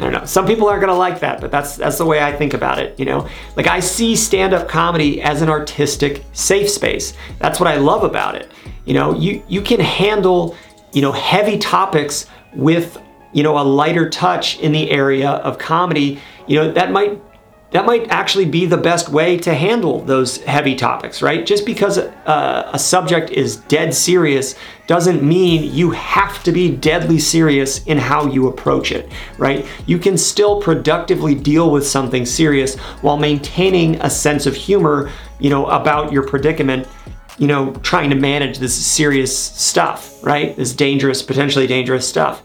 I 0.00 0.04
don't 0.04 0.12
know. 0.12 0.24
Some 0.24 0.46
people 0.46 0.66
aren't 0.66 0.80
gonna 0.80 0.96
like 0.96 1.20
that, 1.20 1.42
but 1.42 1.50
that's 1.50 1.76
that's 1.76 1.98
the 1.98 2.06
way 2.06 2.22
I 2.22 2.32
think 2.32 2.54
about 2.54 2.78
it. 2.78 2.98
You 2.98 3.04
know, 3.04 3.28
like 3.56 3.66
I 3.66 3.80
see 3.80 4.16
stand-up 4.16 4.66
comedy 4.66 5.20
as 5.20 5.42
an 5.42 5.50
artistic 5.50 6.24
safe 6.32 6.70
space. 6.70 7.12
That's 7.38 7.60
what 7.60 7.68
I 7.68 7.76
love 7.76 8.02
about 8.02 8.34
it. 8.34 8.50
You 8.86 8.94
know, 8.94 9.14
you 9.14 9.42
you 9.46 9.60
can 9.60 9.78
handle 9.78 10.56
you 10.94 11.02
know 11.02 11.12
heavy 11.12 11.58
topics 11.58 12.26
with 12.54 13.00
you 13.32 13.42
know 13.42 13.58
a 13.58 13.64
lighter 13.64 14.08
touch 14.08 14.58
in 14.58 14.72
the 14.72 14.90
area 14.90 15.30
of 15.30 15.58
comedy. 15.58 16.20
You 16.46 16.56
know 16.56 16.72
that 16.72 16.90
might 16.90 17.20
that 17.70 17.86
might 17.86 18.08
actually 18.10 18.46
be 18.46 18.66
the 18.66 18.76
best 18.76 19.08
way 19.08 19.36
to 19.38 19.54
handle 19.54 20.00
those 20.00 20.38
heavy 20.38 20.74
topics, 20.74 21.22
right? 21.22 21.46
Just 21.46 21.64
because 21.64 21.98
a 21.98 22.78
subject 22.78 23.30
is 23.30 23.56
dead 23.56 23.94
serious 23.94 24.56
doesn't 24.88 25.22
mean 25.22 25.72
you 25.72 25.92
have 25.92 26.42
to 26.42 26.50
be 26.50 26.74
deadly 26.74 27.20
serious 27.20 27.84
in 27.84 27.96
how 27.96 28.26
you 28.26 28.48
approach 28.48 28.90
it, 28.90 29.12
right? 29.38 29.64
You 29.86 29.98
can 29.98 30.18
still 30.18 30.60
productively 30.60 31.36
deal 31.36 31.70
with 31.70 31.86
something 31.86 32.26
serious 32.26 32.76
while 33.02 33.16
maintaining 33.16 34.00
a 34.00 34.10
sense 34.10 34.46
of 34.46 34.56
humor, 34.56 35.08
you 35.38 35.48
know, 35.48 35.66
about 35.66 36.10
your 36.10 36.26
predicament, 36.26 36.88
you 37.40 37.46
know, 37.46 37.72
trying 37.82 38.10
to 38.10 38.16
manage 38.16 38.58
this 38.58 38.74
serious 38.74 39.36
stuff, 39.36 40.22
right? 40.22 40.54
This 40.56 40.74
dangerous, 40.74 41.22
potentially 41.22 41.66
dangerous 41.66 42.06
stuff. 42.06 42.42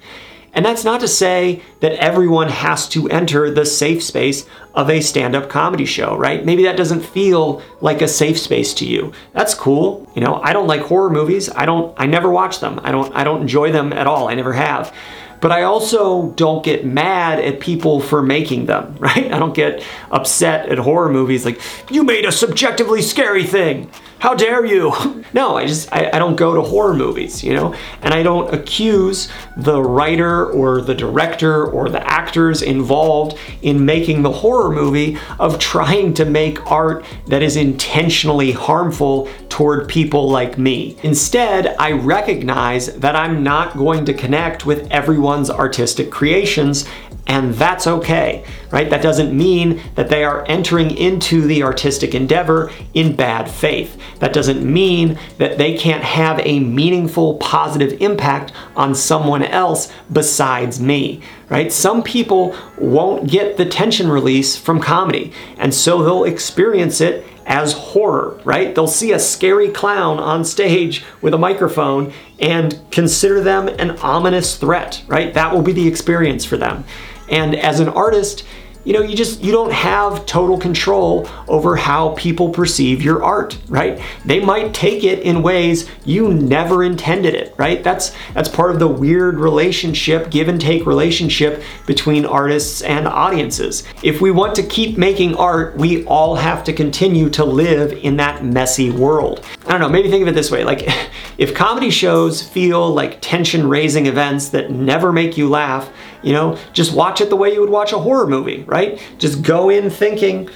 And 0.53 0.65
that's 0.65 0.85
not 0.85 1.01
to 1.01 1.07
say 1.09 1.61
that 1.81 1.91
everyone 2.01 2.47
has 2.47 2.87
to 2.89 3.09
enter 3.09 3.51
the 3.51 3.65
safe 3.65 4.01
space 4.01 4.45
of 4.73 4.89
a 4.89 5.01
stand 5.01 5.35
up 5.35 5.49
comedy 5.49 5.83
show, 5.83 6.15
right? 6.15 6.45
Maybe 6.45 6.63
that 6.63 6.77
doesn't 6.77 7.01
feel 7.01 7.61
like 7.81 8.01
a 8.01 8.07
safe 8.07 8.39
space 8.39 8.73
to 8.75 8.85
you. 8.85 9.11
That's 9.33 9.53
cool. 9.53 10.09
You 10.15 10.21
know, 10.21 10.35
I 10.41 10.53
don't 10.53 10.67
like 10.67 10.79
horror 10.79 11.09
movies. 11.09 11.49
I 11.49 11.65
don't, 11.65 11.93
I 11.99 12.05
never 12.05 12.29
watch 12.29 12.61
them. 12.61 12.79
I 12.81 12.93
don't, 12.93 13.13
I 13.13 13.25
don't 13.25 13.41
enjoy 13.41 13.73
them 13.73 13.91
at 13.91 14.07
all. 14.07 14.29
I 14.29 14.33
never 14.33 14.53
have. 14.53 14.95
But 15.41 15.51
I 15.51 15.63
also 15.63 16.29
don't 16.31 16.63
get 16.63 16.85
mad 16.85 17.39
at 17.39 17.59
people 17.59 17.99
for 17.99 18.23
making 18.23 18.67
them, 18.67 18.95
right? 18.99 19.29
I 19.29 19.37
don't 19.37 19.53
get 19.53 19.83
upset 20.09 20.69
at 20.69 20.77
horror 20.77 21.09
movies 21.09 21.43
like, 21.43 21.59
you 21.91 22.05
made 22.05 22.23
a 22.23 22.31
subjectively 22.31 23.01
scary 23.01 23.43
thing 23.43 23.91
how 24.25 24.33
dare 24.33 24.65
you? 24.65 24.91
no, 25.33 25.55
I 25.55 25.67
just, 25.67 25.93
I, 25.93 26.09
I, 26.11 26.17
don't 26.17 26.35
go 26.35 26.55
to 26.55 26.61
horror 26.63 26.95
movies, 26.95 27.43
you 27.43 27.53
know? 27.53 27.75
And 28.01 28.11
I 28.11 28.23
don't 28.23 28.51
accuse 28.51 29.29
the 29.55 29.79
writer 29.79 30.51
or 30.51 30.81
the 30.81 30.95
director 30.95 31.67
or 31.67 31.89
the 31.89 32.03
actors 32.07 32.63
involved 32.63 33.37
in 33.61 33.85
making 33.85 34.23
the 34.23 34.31
horror 34.31 34.71
movie 34.71 35.19
of 35.39 35.59
trying 35.59 36.15
to 36.15 36.25
make 36.25 36.71
art 36.71 37.05
that 37.27 37.43
is 37.43 37.55
intentionally 37.55 38.51
harmful 38.51 39.29
toward 39.49 39.87
people 39.87 40.27
like 40.27 40.57
me. 40.57 40.97
Instead, 41.03 41.75
I 41.77 41.91
recognize 41.91 42.87
that 42.95 43.15
I'm 43.15 43.43
not 43.43 43.77
going 43.77 44.05
to 44.05 44.13
connect 44.13 44.65
with 44.65 44.91
everyone's 44.91 45.51
artistic 45.51 46.09
creations 46.09 46.85
and 47.27 47.55
that's 47.55 47.87
okay, 47.87 48.43
right? 48.69 48.89
That 48.89 49.01
doesn't 49.01 49.35
mean 49.35 49.81
that 49.95 50.09
they 50.09 50.23
are 50.23 50.45
entering 50.47 50.95
into 50.95 51.41
the 51.41 51.63
artistic 51.63 52.13
endeavor 52.13 52.71
in 52.93 53.15
bad 53.15 53.49
faith. 53.49 53.99
That 54.19 54.33
doesn't 54.33 54.63
mean 54.63 55.17
that 55.39 55.57
they 55.57 55.75
can't 55.75 56.03
have 56.03 56.39
a 56.43 56.59
meaningful, 56.59 57.37
positive 57.37 57.99
impact 57.99 58.51
on 58.75 58.93
someone 58.93 59.43
else 59.43 59.91
besides 60.13 60.79
me, 60.79 61.21
right? 61.49 61.71
Some 61.71 62.03
people 62.03 62.55
won't 62.77 63.29
get 63.29 63.57
the 63.57 63.65
tension 63.65 64.07
release 64.07 64.55
from 64.55 64.79
comedy, 64.79 65.33
and 65.57 65.73
so 65.73 66.03
they'll 66.03 66.25
experience 66.25 67.01
it 67.01 67.25
as 67.47 67.73
horror, 67.73 68.39
right? 68.43 68.73
They'll 68.73 68.87
see 68.87 69.11
a 69.11 69.19
scary 69.19 69.69
clown 69.69 70.19
on 70.19 70.43
stage 70.45 71.03
with 71.21 71.33
a 71.33 71.37
microphone 71.37 72.11
and 72.39 72.79
consider 72.91 73.41
them 73.41 73.67
an 73.67 73.91
ominous 73.99 74.57
threat, 74.57 75.03
right? 75.07 75.33
That 75.33 75.53
will 75.53 75.61
be 75.61 75.71
the 75.71 75.87
experience 75.87 76.43
for 76.43 76.57
them. 76.57 76.85
And 77.29 77.55
as 77.55 77.79
an 77.79 77.89
artist, 77.89 78.43
you 78.85 78.93
know, 78.93 79.01
you 79.01 79.15
just 79.15 79.43
you 79.43 79.51
don't 79.51 79.73
have 79.73 80.25
total 80.27 80.57
control 80.57 81.27
over 81.47 81.75
how 81.75 82.09
people 82.09 82.49
perceive 82.49 83.01
your 83.01 83.23
art, 83.23 83.57
right? 83.67 83.99
They 84.23 84.39
might 84.39 84.75
take 84.75 85.03
it 85.03 85.19
in 85.19 85.41
ways 85.41 85.89
you 86.05 86.31
never 86.31 86.83
intended 86.83 87.33
it, 87.33 87.55
right? 87.57 87.83
That's 87.83 88.15
that's 88.35 88.47
part 88.47 88.69
of 88.69 88.79
the 88.79 88.87
weird 88.87 89.39
relationship, 89.39 90.29
give 90.29 90.47
and 90.47 90.61
take 90.61 90.85
relationship 90.85 91.63
between 91.87 92.27
artists 92.27 92.83
and 92.83 93.07
audiences. 93.07 93.83
If 94.03 94.21
we 94.21 94.29
want 94.29 94.53
to 94.55 94.63
keep 94.63 94.99
making 94.99 95.35
art, 95.35 95.75
we 95.77 96.05
all 96.05 96.35
have 96.35 96.63
to 96.65 96.73
continue 96.73 97.29
to 97.31 97.43
live 97.43 97.91
in 97.91 98.17
that 98.17 98.45
messy 98.45 98.91
world. 98.91 99.43
I 99.65 99.71
don't 99.71 99.81
know, 99.81 99.89
maybe 99.89 100.11
think 100.11 100.21
of 100.21 100.27
it 100.27 100.35
this 100.35 100.51
way, 100.51 100.63
like 100.63 100.87
if 101.39 101.55
comedy 101.55 101.89
shows 101.89 102.43
feel 102.43 102.93
like 102.93 103.17
tension-raising 103.19 104.05
events 104.05 104.49
that 104.49 104.69
never 104.69 105.11
make 105.11 105.37
you 105.37 105.49
laugh, 105.49 105.89
you 106.25 106.33
know, 106.33 106.57
just 106.73 106.93
watch 106.93 107.21
it 107.21 107.29
the 107.29 107.35
way 107.35 107.53
you 107.53 107.61
would 107.61 107.69
watch 107.69 107.93
a 107.93 107.99
horror 107.99 108.27
movie, 108.27 108.63
right? 108.63 109.01
Just 109.19 109.43
go 109.43 109.69
in 109.69 109.89
thinking, 109.89 110.49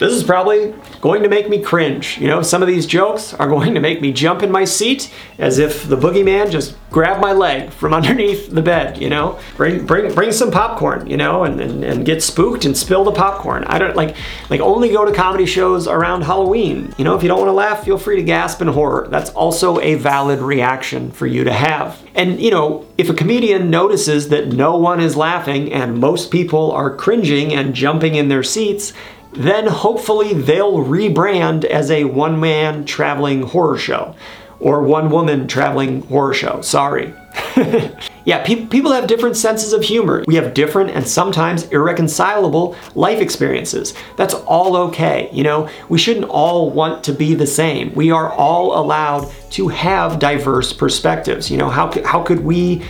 this 0.00 0.14
is 0.14 0.24
probably 0.24 0.74
going 1.02 1.22
to 1.22 1.28
make 1.28 1.50
me 1.50 1.62
cringe. 1.62 2.16
You 2.18 2.26
know, 2.26 2.40
some 2.40 2.62
of 2.62 2.68
these 2.68 2.86
jokes 2.86 3.34
are 3.34 3.46
going 3.46 3.74
to 3.74 3.80
make 3.80 4.00
me 4.00 4.12
jump 4.12 4.42
in 4.42 4.50
my 4.50 4.64
seat 4.64 5.12
as 5.38 5.58
if 5.58 5.86
the 5.86 5.96
boogeyman 5.96 6.50
just 6.50 6.74
grabbed 6.90 7.20
my 7.20 7.32
leg 7.32 7.70
from 7.70 7.92
underneath 8.00 8.50
the 8.50 8.62
bed, 8.62 8.96
you 8.96 9.10
know? 9.10 9.38
Bring 9.58 9.84
bring 9.84 10.12
bring 10.14 10.32
some 10.32 10.50
popcorn, 10.50 11.06
you 11.06 11.18
know, 11.18 11.44
and, 11.44 11.60
and, 11.60 11.84
and 11.84 12.06
get 12.06 12.22
spooked 12.22 12.64
and 12.64 12.74
spill 12.74 13.04
the 13.04 13.12
popcorn. 13.12 13.64
I 13.64 13.78
don't 13.78 13.94
like 13.94 14.16
like 14.48 14.62
only 14.62 14.88
go 14.88 15.04
to 15.04 15.12
comedy 15.12 15.44
shows 15.44 15.86
around 15.86 16.22
Halloween. 16.22 16.94
You 16.96 17.04
know, 17.04 17.14
if 17.14 17.22
you 17.22 17.28
don't 17.28 17.38
want 17.38 17.48
to 17.48 17.52
laugh, 17.52 17.84
feel 17.84 17.98
free 17.98 18.16
to 18.16 18.22
gasp 18.22 18.62
in 18.62 18.68
horror. 18.68 19.06
That's 19.10 19.28
also 19.30 19.80
a 19.80 19.96
valid 19.96 20.38
reaction 20.40 21.10
for 21.10 21.26
you 21.26 21.44
to 21.44 21.52
have. 21.52 22.02
And 22.14 22.40
you 22.40 22.50
know, 22.50 22.86
if 22.96 23.10
a 23.10 23.14
comedian 23.14 23.68
notices 23.68 24.30
that 24.30 24.48
no 24.48 24.76
one 24.76 25.00
is 25.00 25.14
laughing 25.14 25.70
and 25.70 25.98
most 25.98 26.30
people 26.30 26.72
are 26.72 26.96
cringing 26.96 27.52
and 27.52 27.74
jumping 27.74 28.14
in 28.14 28.28
their 28.28 28.42
seats, 28.42 28.94
then 29.32 29.66
hopefully 29.66 30.34
they'll 30.34 30.78
rebrand 30.84 31.64
as 31.64 31.90
a 31.90 32.04
one 32.04 32.40
man 32.40 32.84
traveling 32.84 33.42
horror 33.42 33.78
show 33.78 34.14
or 34.60 34.82
one 34.82 35.10
woman 35.10 35.48
traveling 35.48 36.02
horror 36.02 36.34
show. 36.34 36.60
Sorry. 36.60 37.14
yeah, 38.24 38.44
pe- 38.44 38.66
people 38.66 38.92
have 38.92 39.06
different 39.06 39.36
senses 39.36 39.72
of 39.72 39.82
humor. 39.82 40.22
We 40.26 40.34
have 40.34 40.52
different 40.52 40.90
and 40.90 41.06
sometimes 41.06 41.64
irreconcilable 41.68 42.76
life 42.94 43.20
experiences. 43.20 43.94
That's 44.16 44.34
all 44.34 44.76
okay. 44.76 45.30
You 45.32 45.44
know, 45.44 45.68
we 45.88 45.98
shouldn't 45.98 46.26
all 46.26 46.70
want 46.70 47.04
to 47.04 47.12
be 47.12 47.34
the 47.34 47.46
same. 47.46 47.94
We 47.94 48.10
are 48.10 48.30
all 48.30 48.78
allowed 48.78 49.32
to 49.52 49.68
have 49.68 50.18
diverse 50.18 50.72
perspectives. 50.72 51.50
You 51.50 51.56
know, 51.56 51.70
how, 51.70 51.90
how 52.04 52.22
could 52.22 52.40
we 52.40 52.82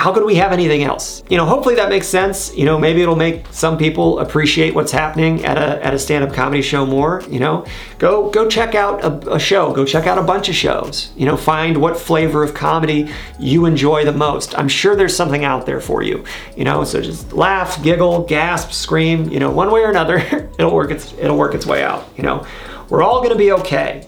how 0.00 0.14
could 0.14 0.24
we 0.24 0.36
have 0.36 0.50
anything 0.50 0.82
else? 0.82 1.22
You 1.28 1.36
know, 1.36 1.44
hopefully 1.44 1.74
that 1.74 1.90
makes 1.90 2.06
sense. 2.06 2.56
You 2.56 2.64
know, 2.64 2.78
maybe 2.78 3.02
it'll 3.02 3.16
make 3.16 3.44
some 3.50 3.76
people 3.76 4.18
appreciate 4.20 4.74
what's 4.74 4.90
happening 4.90 5.44
at 5.44 5.58
a, 5.58 5.84
at 5.84 5.92
a 5.92 5.98
stand-up 5.98 6.32
comedy 6.32 6.62
show 6.62 6.86
more, 6.86 7.22
you 7.28 7.38
know. 7.38 7.66
Go 7.98 8.30
go 8.30 8.48
check 8.48 8.74
out 8.74 9.04
a, 9.04 9.34
a 9.34 9.38
show, 9.38 9.74
go 9.74 9.84
check 9.84 10.06
out 10.06 10.16
a 10.16 10.22
bunch 10.22 10.48
of 10.48 10.54
shows. 10.54 11.12
You 11.16 11.26
know, 11.26 11.36
find 11.36 11.76
what 11.76 11.98
flavor 11.98 12.42
of 12.42 12.54
comedy 12.54 13.12
you 13.38 13.66
enjoy 13.66 14.06
the 14.06 14.12
most. 14.12 14.58
I'm 14.58 14.68
sure 14.68 14.96
there's 14.96 15.14
something 15.14 15.44
out 15.44 15.66
there 15.66 15.82
for 15.82 16.02
you. 16.02 16.24
You 16.56 16.64
know, 16.64 16.82
so 16.84 17.02
just 17.02 17.34
laugh, 17.34 17.82
giggle, 17.82 18.24
gasp, 18.24 18.72
scream, 18.72 19.28
you 19.28 19.38
know, 19.38 19.50
one 19.50 19.70
way 19.70 19.82
or 19.82 19.90
another, 19.90 20.16
it'll 20.58 20.74
work 20.74 20.92
its 20.92 21.12
it'll 21.18 21.36
work 21.36 21.54
its 21.54 21.66
way 21.66 21.84
out, 21.84 22.08
you 22.16 22.22
know. 22.22 22.46
We're 22.88 23.02
all 23.02 23.22
gonna 23.22 23.36
be 23.36 23.52
okay. 23.52 24.06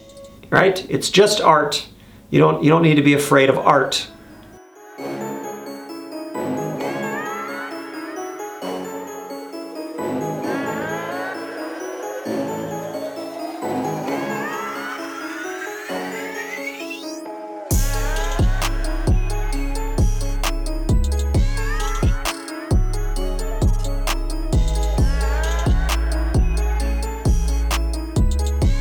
Right? 0.48 0.88
It's 0.90 1.10
just 1.10 1.42
art. 1.42 1.86
You 2.30 2.38
don't 2.38 2.64
you 2.64 2.70
don't 2.70 2.82
need 2.82 2.94
to 2.94 3.02
be 3.02 3.12
afraid 3.12 3.50
of 3.50 3.58
art 3.58 4.08